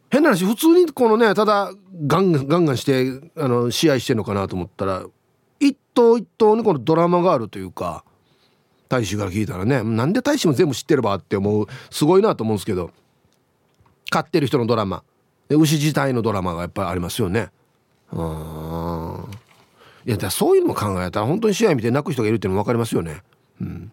[0.10, 1.72] 変な話普通にこのねただ
[2.08, 5.06] ガンガンガンしてあの試合してんのかなと思ったら
[5.60, 8.04] 一頭一頭にこのドラマがあるというか
[8.90, 12.92] 大使から聞いたらねなんで大使も全部知ってればって思うすごいなと思うんですけど
[14.10, 15.04] 飼ってる人のドラマ
[15.50, 17.50] で牛自体のドラマがやっぱりありますよね。
[18.12, 19.32] うん
[20.06, 23.24] いやだそういうのも考えたら本当に試合見て泣く人がいるっていうのも分かりますよね。
[23.60, 23.92] うん。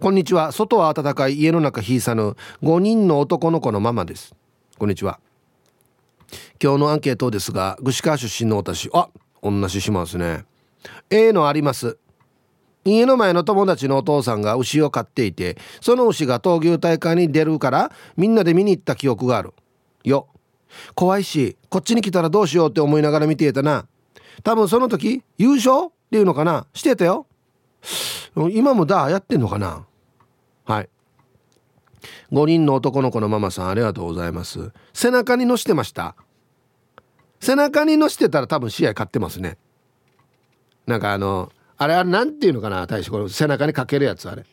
[0.00, 0.52] こんにちは。
[0.52, 2.36] 外は暖かい家の中ひいさぬ。
[2.62, 4.34] 5人の男の子のママです。
[4.78, 5.18] こんにちは。
[6.62, 8.88] 今日のアンケートですが串川出身の私。
[8.92, 9.08] あ
[9.42, 10.44] 同じしますね。
[11.10, 11.98] A のあります。
[12.84, 19.52] 家の前の友達のお父さんが牛を飼っていてその牛が闘牛大会に出るからみんなで見に行った記憶がある。
[20.04, 20.28] よ。
[20.94, 23.86] 怖いしこっちに来たらどうしようって思いながら見ていたな。
[24.44, 26.66] 多分その時優勝っていうのかな。
[26.72, 27.26] してたよ。
[28.52, 29.84] 今もだやってんのかな？
[30.64, 30.88] はい。
[32.30, 34.70] 5人の男の子のママさんありがとうございます。
[34.92, 36.14] 背中に乗してました。
[37.40, 39.58] 背中に乗してたら多分試合勝ってますね。
[40.86, 42.86] なんかあのあれあれなんていうのかな？
[42.86, 44.44] 大使これ背中にかけるやつあれ。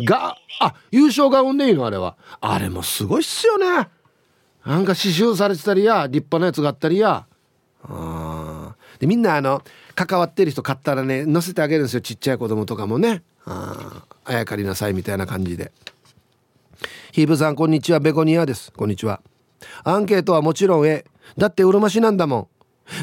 [0.00, 2.16] があ優勝が生んでいいのあれは。
[2.40, 3.88] あれもすごいっすよね。
[4.66, 7.26] なんか刺繍されてたりや立派なやつがあったりや。
[7.84, 9.62] あでみんなあの
[9.94, 12.00] 関わってる人買ったらね乗せてあげるんですよ。
[12.00, 13.22] ちっちゃい子供とかもね。
[13.46, 15.72] ああやかりなさいみたいな感じで。
[17.12, 18.00] ヒーブさんこんにちは。
[18.00, 18.72] ベゴニアです。
[18.72, 19.20] こんにちは。
[19.84, 21.04] アンケートはもちろん A
[21.38, 22.48] だってうるま市なんだもん。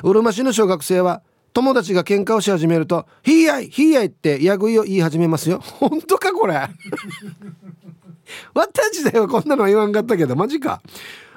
[0.08, 1.24] うるま市の小学生は
[1.54, 5.60] 友達が喧嘩をし始めると「ひいやいひいやい」ってやぐいを言い始めますよ。
[5.60, 6.68] 本当かこれ。
[8.54, 9.28] 私だよ。
[9.28, 10.36] こんなの言わんかったけど。
[10.36, 10.82] マジか。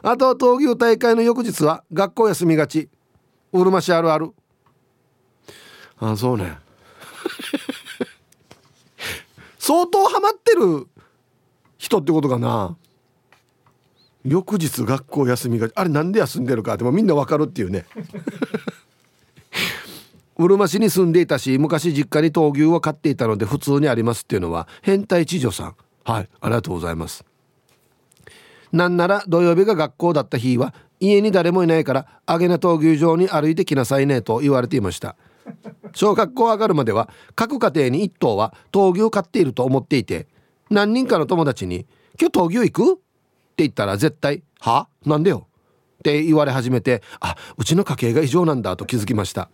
[0.03, 2.89] あと闘牛大会の翌日は学校休みがち。
[3.53, 4.33] うるま市あるある。
[5.99, 6.59] あそうね。
[9.59, 10.87] 相当ハマってる
[11.79, 12.77] 人ってことかな。
[14.25, 16.75] 翌日学校休みがあれなんで休んでるか。
[16.75, 17.87] ってもみんなわかるっていうね。
[20.37, 25.77] うるま市に住んでいたし昔実家に闘牛を飼っていたので普通にありますっていうのは変態知女さん。
[26.05, 27.25] はいありがとうございます。
[28.73, 35.17] なんなら土曜日が学校だった日は家に誰もいないからあげな闘牛場に歩いてきなさいねと言われていました。
[35.95, 40.27] 小学校上がるまでは各家庭に1頭は闘牛飼っていると思っていて
[40.71, 41.87] 何人かの友達に
[42.21, 43.03] 「今日闘牛行く?」って
[43.59, 45.47] 言ったら絶対「はなんでよ?」
[46.01, 49.49] って言われ始めてあうちの家系が異常なんだと気づきました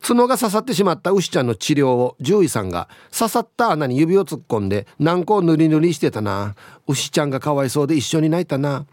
[0.00, 6.54] 角が刺さってしまった牛ちゃんの治療を獣医さんが刺さった穴に指を突っ込んで何個塗り塗りしてたな
[6.88, 8.86] 牛ちゃんがかわいそうで一緒に泣いたな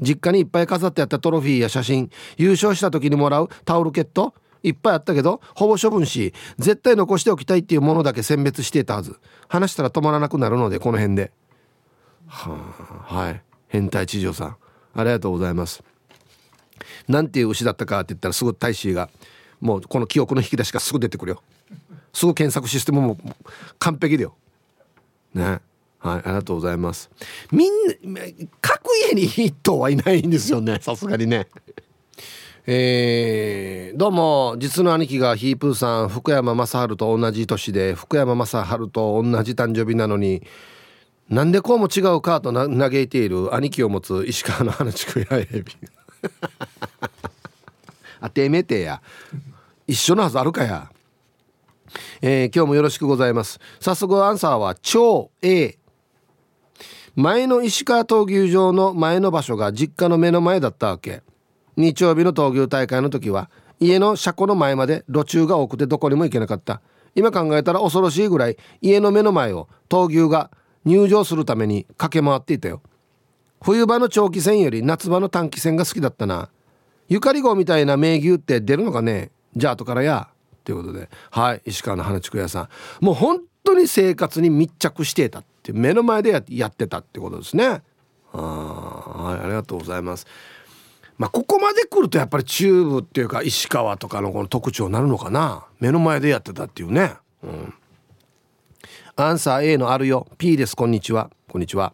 [0.00, 9.16] 実家にいっぱい飾ってあったトロフィーや写真優勝した時にもらうタオルケットいっぱいあったけどほぼ処分し絶対残しておきたいっていうものだけ選別していたはず。
[9.48, 11.32] 話したら止まらなくなるのでこの辺で。
[12.26, 12.56] は
[13.08, 13.42] あはい。
[13.68, 14.56] 変態地上さん。
[14.94, 15.82] ありがとうございます。
[17.08, 19.10] なんていう牛だったかって言ったらすぐ大使が
[19.60, 21.42] もうこの記憶の引き出しがすぐ出てくるよ。
[22.12, 23.18] すぐ検索システムも
[23.78, 24.34] 完璧だよ。
[25.34, 25.60] ね。
[25.98, 27.10] はいありがとうございます。
[27.52, 27.72] みん
[28.14, 28.22] な
[28.60, 30.78] 各家に一頭はいないんですよね。
[30.80, 31.46] さすがにね。
[32.66, 40.42] えー、どうも実の兄貴がヒープーさん福山雅治と同じ年で福山雅治と同じ誕生日なのに
[41.30, 45.72] なんでこうも違うかと嘆いている兄貴を持つ石川の花地区やエビ
[48.20, 49.00] あてめてや。
[49.86, 50.90] 一緒のはずあるかや。
[52.20, 53.58] えー、今日もよろしくございます。
[53.80, 55.78] 早速アンサーは超 A
[57.16, 61.22] 前の石川闘牛場の前の場所が実家の目の前だったわけ。
[61.80, 63.50] 日曜日の闘牛大会の時は
[63.80, 66.80] 家の車庫の前まで路中が多くてどこにも行けなかった。
[67.14, 70.50] 今考えたら恐ろしいぐらい家の目の前を闘牛が
[70.84, 72.82] 入場するために駆け回っていたよ。
[73.62, 76.50] 冬場の長期戦より夏場の短期戦が好きだったな。
[77.08, 79.32] ゆかり号みたいな名牛って出るのかね？
[79.56, 80.28] じゃあ後からや。
[80.62, 81.08] ということで。
[81.30, 83.04] はい石川の花竹屋さん。
[83.04, 87.82] もう本当に生活に密着していたって目の前でやってたってことですね。
[88.32, 90.26] あはいありがとうございます。
[91.20, 95.66] まあここまで来るとやっぱり中部っていうか石川とかのこの特徴になるのかな？
[95.78, 97.12] 目の前でやってたっていうね。
[97.44, 97.74] うん。
[99.16, 100.26] アンサー A のあるよ。
[100.38, 101.30] P ですこんにちは。
[101.46, 101.92] こんにちは。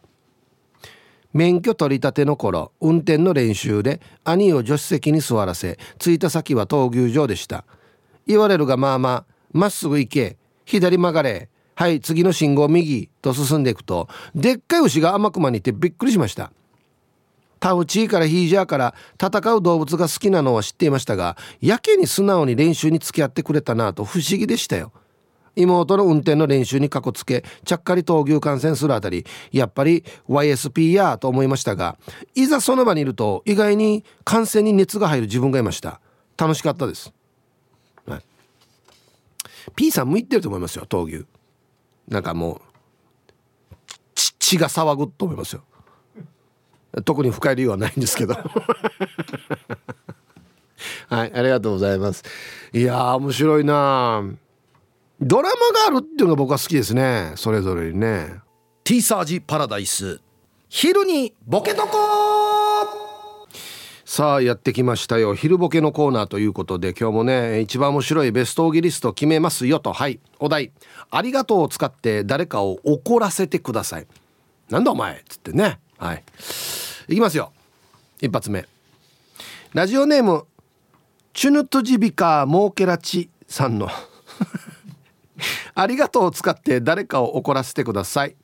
[1.32, 7.64] 免許取り立ての頃運転の練習で兄を助手席に座らせ着いた先は闘牛場でした。
[8.28, 10.36] 言われるがまあまあまっすぐ行け。
[10.66, 11.48] 左曲がれ。
[11.74, 16.52] はい次の信号右と進んでいくとでっかい牛が天熊にいてびっくりしました。
[17.60, 24.92] タウチーからヒージャーから戦う動物が好きなのは知っていましたがやけに素直に練習に付き合ってくれたなと不思議でしたよ。
[25.58, 31.96] 妹の運転の練習にかこつけちゃっかり闘牛観戦するあたりやっぱり YSP やと思いましたが
[32.34, 36.00] いざその場にいると意外に観戦に熱が入る自分がいました。
[36.36, 37.14] 楽しかったです、
[38.06, 38.22] はい、
[39.74, 41.24] P さん向いてると思いますよ闘牛。
[42.06, 42.60] なんかもう
[44.14, 45.64] 血が騒ぐと思いますよ。
[47.04, 48.34] 特に深い理由はないんですけど。
[51.08, 52.22] はいありがとうございます。
[52.72, 54.24] いや面白いな。
[55.20, 57.32] ドラマがあるっていうのが僕は好きですね。
[57.36, 58.40] それぞれにね。
[58.84, 60.20] T サージパラダイス。
[60.68, 61.96] 昼にボケとこ
[64.04, 65.34] さあやってきましたよ。
[65.34, 69.92] 昼ボケのコーナーということで今日もね一番面白いベストオギリスト決めますよと。
[69.92, 70.72] はいお題。
[71.10, 74.06] ありがとうを使って誰かを怒らせてください。
[74.70, 75.80] なんだお前っつってね。
[75.98, 76.24] はい
[77.08, 77.52] いきますよ。
[78.20, 78.66] 一発目。
[79.72, 80.44] ラジオネーム
[81.32, 83.88] チュヌトジビカモーケラチさんの。
[85.76, 88.34] ありがとうを使って誰かを怒らせてください。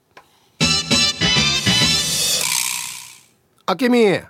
[3.66, 4.20] あけみ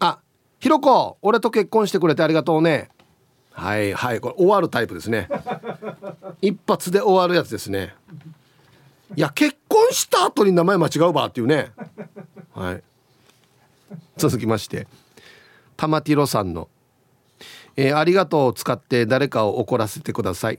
[0.00, 0.18] あ
[0.58, 2.90] ひろこ俺と結婚してくれてありがとうね。
[3.50, 5.26] はいはいこれ終わるタイプですね。
[6.42, 7.94] 一発で終わるやつですね。
[9.16, 11.72] いや結婚した後に名前間違うばっていうね。
[12.54, 12.82] はい。
[14.16, 14.86] 続きまして
[15.76, 16.68] 玉ティロさんの、
[17.76, 20.58] えー、ありがとうを使って誰かを怒らせてください。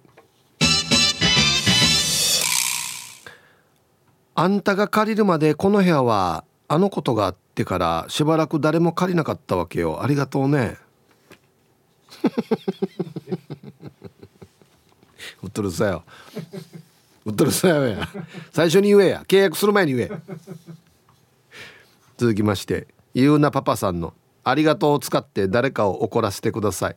[4.34, 10.01] あんたが借りるまでこの部屋はあのことがあってからしばらく誰も借りなかったわけよ。
[10.01, 10.77] ありがとうね。
[15.43, 16.03] うっとるさよ。
[17.25, 18.09] うっとるさよや。
[18.51, 19.23] 最初に言えや。
[19.27, 20.11] 契約する前に言え。
[22.17, 24.14] 続きましてゆうなパパさんの。
[24.43, 26.95] ありがとうを使って誰かを怒らせてください。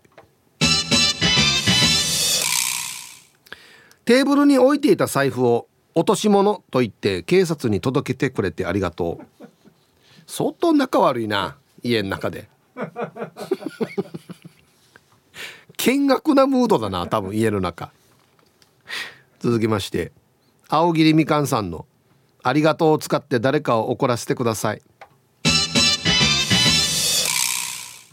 [4.05, 9.45] テーブルに置いていた財布を落とし物と言って警察に届けてくれてありがとう。
[10.27, 12.49] 相当仲悪いな家の中で。
[15.77, 17.91] 見学なムードだな多分家の中。
[19.41, 20.13] 続きまして
[20.69, 21.85] 青桐みかんさんの
[22.43, 24.83] 「ありがとう」を使って誰かを怒らせてください。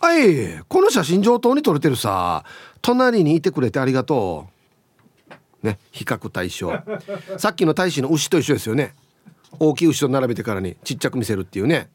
[0.02, 2.44] はいこの写真上等に撮れてるさ。
[2.82, 4.48] 隣にいてくれてありがと
[5.64, 5.66] う。
[5.66, 6.74] ね比較対象。
[7.38, 8.96] さっきの大使の牛と一緒ですよね。
[9.60, 11.90] 大きい牛と並べてからにちっちゃく見せるっていうね。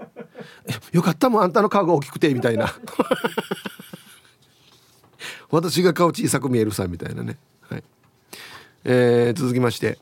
[0.92, 2.72] よかったもんあんたの顔が大きくてみたいな。
[5.50, 7.38] 私が顔小さく見えるさみたいなね、
[7.68, 7.84] はい。
[8.84, 9.98] えー、続きまして。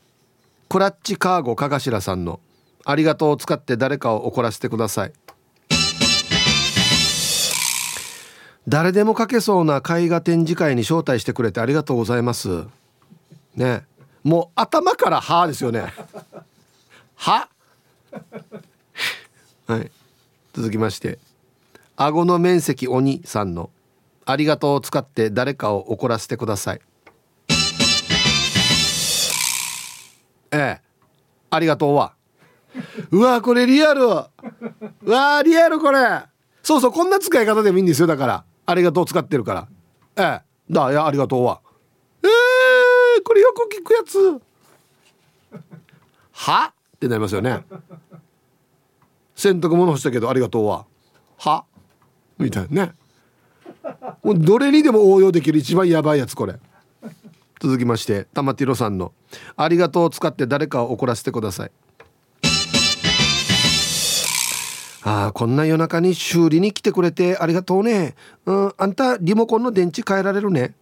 [0.69, 2.41] クラッチカーゴかがしらさんの
[2.85, 5.13] 「ありがとう」を使って誰かを怒らせてください
[8.67, 12.65] 誰でも書けそうな絵画展示会に招待してくれてありがとうございます。
[13.55, 13.85] ね。
[14.23, 15.93] もう頭から歯ですよね。
[17.15, 17.49] 歯。
[19.67, 19.91] はい。
[20.55, 21.19] 続きまして。
[21.97, 23.71] 顎の面積鬼さんの
[24.27, 26.81] 「ありがとう」を使って誰かを怒らせてください。
[30.51, 30.81] ええ。
[31.51, 32.15] ありがとうは。
[33.11, 34.03] うわこれリアル。
[34.07, 36.23] うわリアルこれ。
[36.63, 38.45] そうそうこんな使い方でもいいんですよだから。
[38.67, 39.69] ありがとう使ってるから。
[40.17, 40.73] ええ。
[40.73, 41.61] だいやありがとうは。
[42.23, 44.41] えーこれよく聞くやつ。
[46.33, 46.73] は？
[46.97, 47.65] ってなりますよね。
[49.35, 50.87] 洗濯物干したけどありがとうは。
[51.39, 51.65] は？
[52.39, 52.95] みたいなね。
[54.23, 56.59] もうどれにでも応用できる一番やばいやつこれ。
[57.61, 59.13] 続きまして玉ティロさんの
[59.57, 61.71] 「ありがとう」を使って誰かを怒らせてください。
[65.07, 68.15] ああこんな夜中に修理に来てくれてありがとうね。
[68.47, 70.73] うんあんたリモコンの電池変えられるね。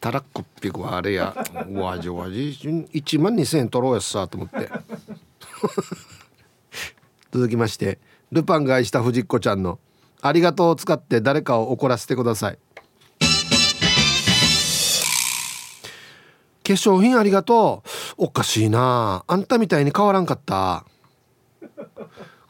[0.00, 1.34] たらこっぴくはあれや。
[1.72, 2.56] わじわじ
[2.92, 4.70] 1万2000円取ろうやさと思って。
[7.32, 7.98] 続きまして
[8.30, 9.80] ルパンが愛した藤子ちゃんの
[10.22, 12.58] 「ありがとう」を使って誰かを怒らせてください。
[16.66, 17.82] 化粧品ありがと
[18.18, 18.24] う。
[18.24, 19.24] おかしいな。
[19.26, 20.84] あんたみたいに変わらんかった。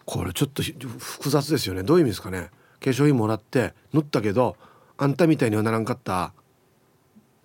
[0.07, 1.83] これちょっと複雑ですよね。
[1.83, 2.51] どういう意味ですかね。
[2.81, 4.57] 化粧品もらって塗ったけど
[4.97, 6.33] あんたみたいにはならんかった。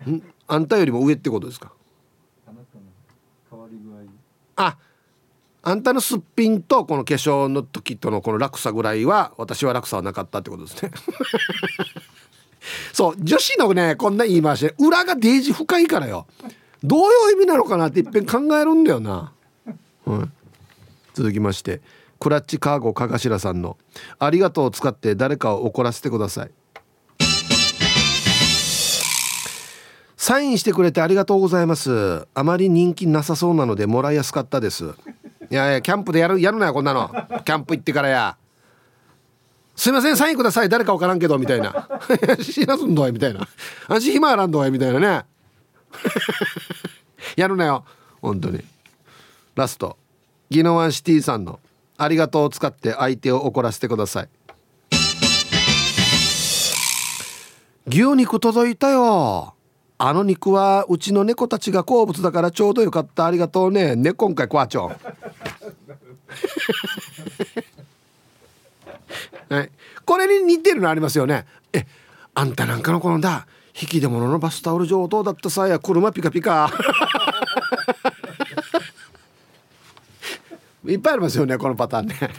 [0.08, 0.22] ん？
[0.48, 1.74] あんたよりも上ってことですか？
[4.56, 4.78] あ
[5.64, 10.92] あんたのすっぴんとこの化粧の時とのこの落差ぐらいは私は落差はなかったってことですね。
[12.94, 16.28] そう女子のねこんな言い回し裏がデージ深いからよ。
[16.84, 17.04] どうい
[17.34, 19.34] う意味なのかなっていっぺん考えるんだよな、
[20.08, 20.34] うん、
[21.14, 21.80] 続きまして
[22.22, 23.78] クラッチカーゴかがしらさんの
[24.20, 26.52] 「ありがとう」を使って誰かを怒らせてください。
[30.16, 32.28] サインしてくれてありがとうございます。
[32.36, 34.94] あまり人気なさそうなのでもらいやすかったです。
[35.50, 37.10] いやいやキャンプでやるやるなよこんなの。
[37.44, 38.38] キャンプ行ってからや。
[39.76, 40.70] すいませんサインください。
[40.70, 41.90] 誰か分からんけどみたいな。
[42.40, 43.48] 知らすんどいみたいな。
[43.88, 45.26] 安心暇らんどいみたいなね。
[47.36, 47.84] やるなよ
[48.22, 48.64] 本当に。
[49.56, 49.98] ラスト。
[50.52, 51.60] ギノワンシティさんの
[52.04, 54.30] 「ありがとう」を使って相手を怒らせてください。
[57.88, 59.54] 牛肉届いたよ。
[59.98, 63.26] あの肉はうちの猫たちが好物だからちょうどよかった。
[63.26, 63.96] ありがとうね。
[63.96, 64.96] ね今回コアチョン
[69.50, 69.72] はい、
[70.06, 71.46] これに似てるのありますよね。
[71.74, 71.86] え
[72.34, 73.46] あんたなんかのこのだ。
[73.80, 75.68] 引き出物のバスタオル上等だったさ。
[75.68, 76.72] や車ピカピカ。
[80.86, 82.16] いっぱいありますよねこのパターンね。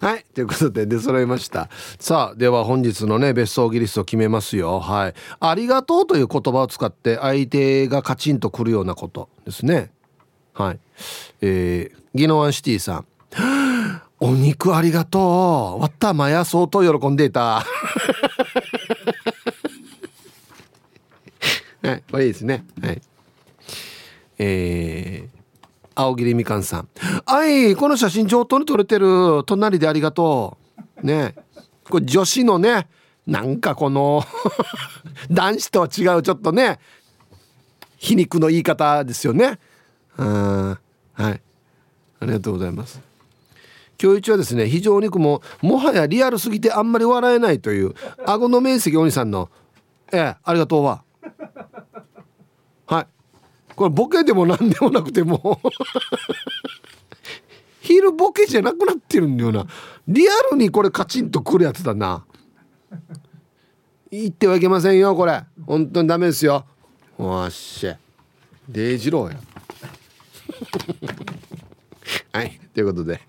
[0.00, 1.68] はいということで出揃いました。
[1.98, 4.80] さあでは本日のね別荘ギリスト決めますよ。
[4.80, 5.14] はい。
[5.40, 9.92] ありがとうという言葉を使って相手がカチンとくるようなことですね。
[10.54, 10.78] はい。
[11.42, 13.04] えー、ギノワンシティさん。
[14.20, 15.82] お肉ありがとう。
[15.82, 17.62] わったまや相当喜んでいた。
[21.82, 22.64] はいこれいいですね。
[22.80, 23.02] はい。
[24.38, 25.39] えー
[26.00, 26.88] 青桐みかんさん
[27.26, 29.44] 「あいこの写真上等に撮れてる。
[29.44, 30.56] 隣でありがと
[31.02, 31.34] う」ね。
[31.88, 32.88] これ女子のね
[33.26, 34.22] なんかこの
[35.30, 36.78] 男子とは違うちょっとね
[37.96, 39.58] 皮肉の言い方ですよね。
[40.16, 40.78] うん
[41.12, 41.40] はい。
[42.20, 43.00] ありがとうございます。
[44.02, 47.94] 今日一はですね非常にももはやリアルすぎてあんまり笑えないという
[48.24, 49.50] 顎の面積お兄さんの
[50.12, 51.02] 「ええありがとうは」
[52.86, 53.06] はい。
[53.76, 55.60] これボケでも何でもなくても
[57.80, 59.66] 昼ボケじゃなくなってるんだよな。
[60.06, 62.24] リアルにこれカチンとくるやつだな。
[64.10, 65.42] 言ってはいけませんよこれ。
[65.66, 66.64] 本当にダメですよ。
[67.18, 67.98] おっしゃ。
[68.68, 69.38] デイジローや。
[72.32, 73.20] はいということで。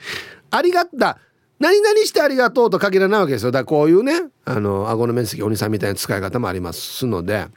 [0.49, 1.17] ありがった。
[1.59, 3.51] 何々してありがとうと限らないわけですよ。
[3.51, 7.47] だからこういうねあの顎の面積お兄さんみたいな使い方もありますので。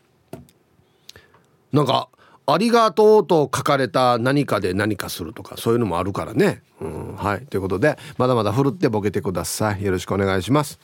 [1.72, 2.08] なんか
[2.46, 6.62] ありがとうと書かれた何かで何かするとかそういうのもあるからね。
[6.80, 7.46] うん、はい。
[7.46, 9.82] ということで、まだまだふるってボケてください。
[9.82, 10.78] よろしくお願いします。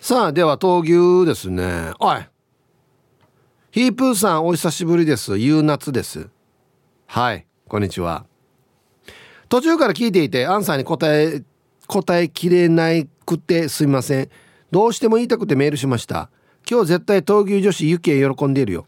[0.00, 0.82] さあ、では闘
[1.22, 1.92] 牛ですね。
[1.98, 2.16] おい。
[3.70, 5.38] ヒープーさん、お久しぶりです。
[5.38, 6.28] ゆうなつです。
[7.06, 7.46] はい。
[7.68, 8.26] こんにちは。
[9.48, 11.42] 途中から聞いていて、アンサーに答え、
[11.86, 12.90] 答えきれな
[13.24, 14.28] くてすみません。
[14.70, 16.28] どうしても言いたくてメールしました。
[16.70, 18.86] 今日絶対闘牛女子ユキへ喜んでいるよ。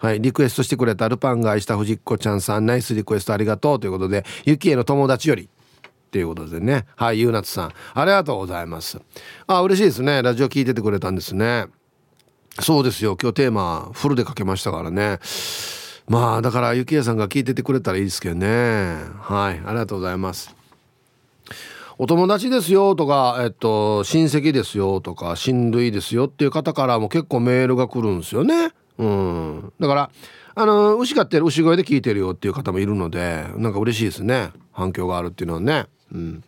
[0.00, 2.64] はい、リクエストしてくれたルパンが愛した藤子ちゃんさん。
[2.64, 5.42] ナイスリクエストありがとうということでゆきえの友達より。
[5.42, 6.86] っていうことでね。
[6.96, 7.20] はい。
[7.20, 7.72] ゆうなつさん。
[7.94, 9.00] ありがとうございます。
[9.46, 10.22] あ嬉しいですね。
[10.22, 11.66] ラジオ聞いててくれたんですね。
[12.58, 13.16] そうですよ。
[13.20, 15.20] 今日テーマフルでかけましたからね。
[16.08, 18.96] まあだからゆきえさんが聞いててくれたらいいですけどね。
[19.20, 19.62] はい。
[19.64, 20.52] ありがとうございます。
[21.96, 22.96] お友達ですよ。
[22.96, 25.00] とか、えっと、親戚ですよ。
[25.00, 26.26] とか、親類ですよ。
[26.26, 28.72] っていう方からも結構メールが来るんですよね。
[29.00, 29.72] うん。
[29.80, 30.10] だから
[30.54, 34.50] あの牛飼ってる牛小屋で聞いてるよっていう方もいるのでなんか嬉しいですね。
[34.72, 35.86] 反響があるっていうのはね。
[36.12, 36.44] うん。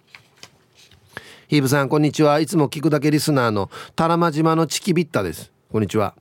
[1.49, 2.41] ヒーブさんこんにちは。
[2.41, 5.51] いつも聞くだけリスナーのタラマ島のチキビッタです。
[5.71, 6.15] こんにちは。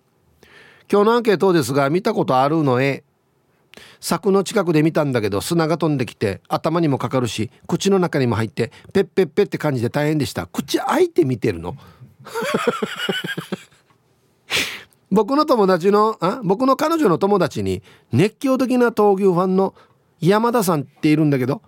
[0.90, 3.04] 今日のアンケートですが見たことあるのえ
[4.00, 10.48] 柵の近くで見たんだけど砂が飛んできて頭にもかかるし口の中にも入ってペッペッペって感じで大変でした。
[10.48, 11.76] 口開いて見てるの？
[15.12, 19.76] 僕の友達のあ僕の彼女の友達に熱狂的な闘牛ファンの
[20.22, 21.62] 山田さんっているんだけど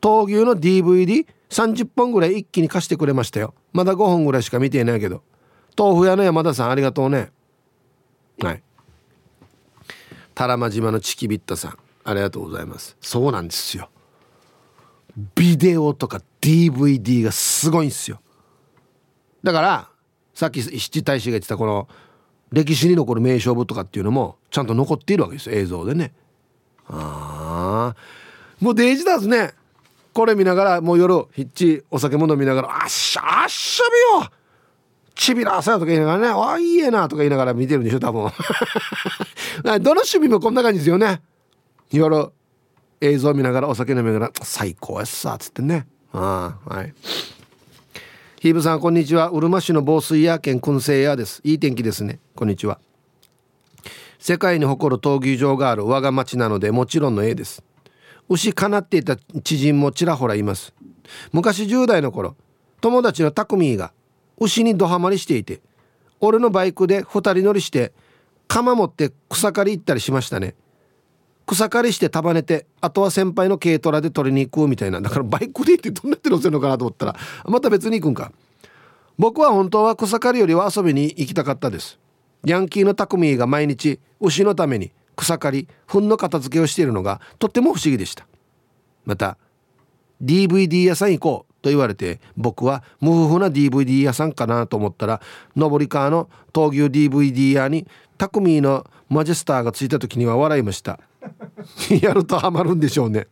[0.00, 3.54] 闘牛の DVD30 本ぐらい一気に貸してくれましたよ。
[3.72, 5.22] まだ5本ぐらいしか見ていないけど。
[5.76, 7.30] 豆腐屋の山田さんありがとうね。
[8.40, 8.62] はい。
[10.34, 12.96] 多良間島のチキビッタさんありがとうございます。
[13.00, 13.88] そうなんですよ。
[15.34, 18.20] ビデオとか DVD がすごいんですよ。
[19.42, 19.88] だから
[20.34, 21.88] さっき七大使が言ってたこの
[22.52, 26.12] 歴史に残る名勝負とかっていうのもちゃんと残っているわけですよ映像でね。
[26.88, 27.96] ああ
[28.60, 29.52] もうデイジだですね。
[30.14, 33.84] これ見ながらもう夜ひっちお酒も飲みながら「あっしゃあっしゃ
[34.18, 34.30] びよ。
[35.14, 38.30] ちびら朝とか言いながらね「あいいえな」とか言いながら見てるんでしょ多分。
[39.62, 41.20] どの趣味もこんな感じですよね。
[41.92, 42.30] 夜
[43.00, 45.86] 映像見ながらお酒飲みながら「最高やっさ」っつってね。
[46.12, 46.94] ああはい。
[48.40, 49.30] ヒーブさんこんにちは。
[49.30, 51.40] うるま市の防水屋兼燻製屋です。
[51.42, 52.20] いい天気ですね。
[52.36, 52.78] こんにちは。
[54.20, 57.64] 世界に誇る闘牛場がある我が町なのでもちろんの A です。
[58.28, 60.72] 牛かなっていた知人もちらほらいます。
[61.32, 62.36] 昔10代の頃
[62.80, 63.92] 友達のタクミーが
[64.38, 65.60] 牛にドハマりしていて
[66.20, 67.92] 俺のバイクで2人乗りして
[68.46, 70.54] 鎌持って草刈り行ったりしましたね。
[71.48, 75.00] 草刈りして束ねてあとは先輩の軽トラで取りに行くみたいな。
[75.00, 78.32] だからバイクで行ってどんなって乗せるのかなと思ったらまた別に行くんか。
[79.18, 81.98] 僕は本当は草刈りよりは遊びに行きたかったです。
[82.44, 88.26] ヤンキーのタクミーが毎日牛のために草刈り糞の片付けをしているのがとっても不思議でした。
[89.06, 89.38] また
[90.22, 95.20] DVD 屋さん行こうと言われて僕は無夫婦な DVD 屋さんかなと思ったら
[95.56, 97.86] 上り川の闘牛 DVD 屋に
[98.18, 101.00] タクミーのマジェスターがついた時には笑いました。
[102.02, 103.26] やるとハマるんでしょうね。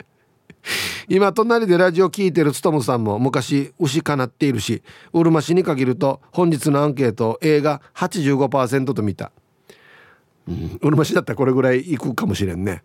[1.09, 9.31] 今隣でラジオ聞いてるつとむさんも昔牛かなっているしうるま市に限ると本日のアンケート映画85%と見た。
[10.49, 12.83] うんうるま市だったらこれぐらい行くかもしれんね。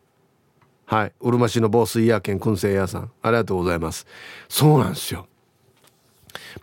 [0.86, 1.14] はい。
[1.22, 3.12] うるま市の防水屋兼燻製屋さん。
[3.22, 4.06] ありがとうございます。
[4.50, 5.28] そうなんですよ。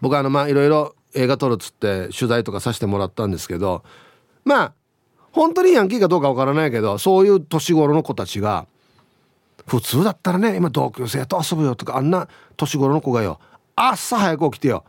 [0.01, 3.83] 僕あのまあいろいろ映画撮るっつって取材とかさせてもらったんですけど
[4.45, 4.75] まあ
[5.33, 8.67] 本当にヤンキーかどうかわからないけどそういう年頃の子たちが
[9.67, 13.39] 普通だったらね今同級生と遊ぶよとかあんな年頃の子がよ。
[13.77, 14.85] 朝早く起きてよ。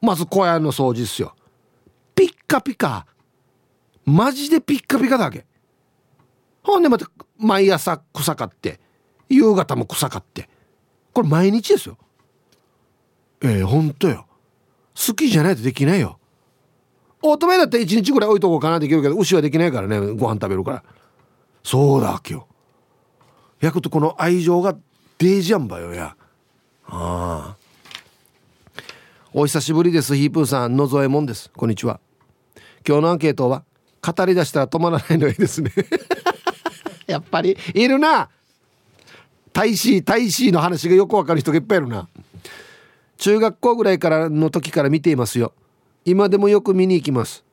[0.00, 1.34] まず小屋の掃除っすよ。
[2.14, 3.06] ピッカピカ。
[4.06, 5.44] マジでピッカピカだけ。
[6.62, 8.80] ほんでまた毎朝草刈って
[9.28, 10.48] 夕方も草刈って。
[11.12, 11.98] これ毎日ですよ。
[13.42, 14.26] ええー、ほんとよ。
[14.94, 16.19] 好きじゃないとできないよ。
[17.22, 20.84] オートバイだったら1日ぐらい置いとこうかなできるけど牛はできないからねご飯食べるから。
[21.62, 22.46] そうだ今日。
[23.60, 24.74] 焼くとこの愛情が
[25.18, 26.16] デージャンバよや。
[26.86, 27.56] ああ。
[29.32, 31.50] お久しぶりですヒープーさん野添もんです。
[31.54, 32.00] こんにちは。
[32.86, 33.64] 今日のアンケートは
[34.02, 35.70] 語り出したら止まらないのいいですね。
[37.06, 38.30] やっぱりいるな。
[39.52, 42.08] 大使大使の話がよくわかる人がいっぱいいるな。
[43.18, 45.52] 中学校ぐらいからの時から見ていますよ。
[46.10, 47.44] 今でもよく見に行きます。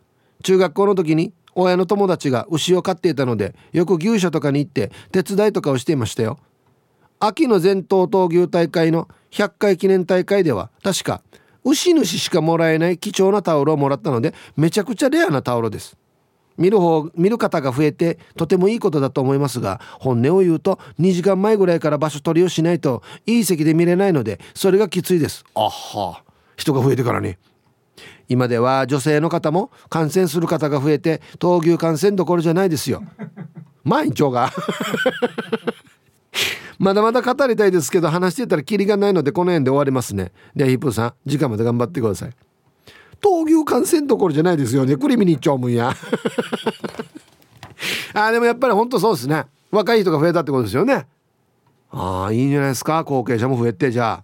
[0.44, 6.40] 中学校の時に親の友達が牛を飼っていたのでよく牛舎とかに行って手伝いとかをしていましたよ。
[7.20, 11.22] 秋の全頭闘牛大会の100回記念大会では確か
[11.64, 15.96] 牛主しかもらえない貴重なタオルをもらったのでめちゃくちゃレアなタオルです。
[16.58, 25.46] 見る方見る方が増えてとてもいいことだと思いますが本音を言うと2時間前ぐらいから場所取りをしないといい席で見れないのでそれがきついです。
[25.54, 26.24] あは
[26.56, 27.38] 人が増えてからに
[28.30, 33.04] 今では女性の方も感染する方が増えて闘牛感染どころじゃないですよ。
[33.84, 34.52] 毎日が。
[36.80, 40.32] まだまだ語りたいですけど話してたらキリがないのでこの辺で終わりますね。
[40.56, 42.32] でヒップさん時間まで頑張ってください。
[43.20, 44.96] 闘牛感染どころじゃないですよね。
[44.96, 45.96] クリミに行っちゃうもんや。
[48.14, 49.46] あでもやっぱり本当そうですね。
[49.72, 51.08] 若い人が増えたってことですよね。
[51.90, 53.04] ああいいんじゃないですか。
[53.04, 54.24] 後継者も増えてじゃ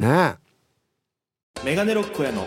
[0.00, 0.02] あ。
[0.02, 0.36] ね。
[0.38, 2.46] えメガネロックやの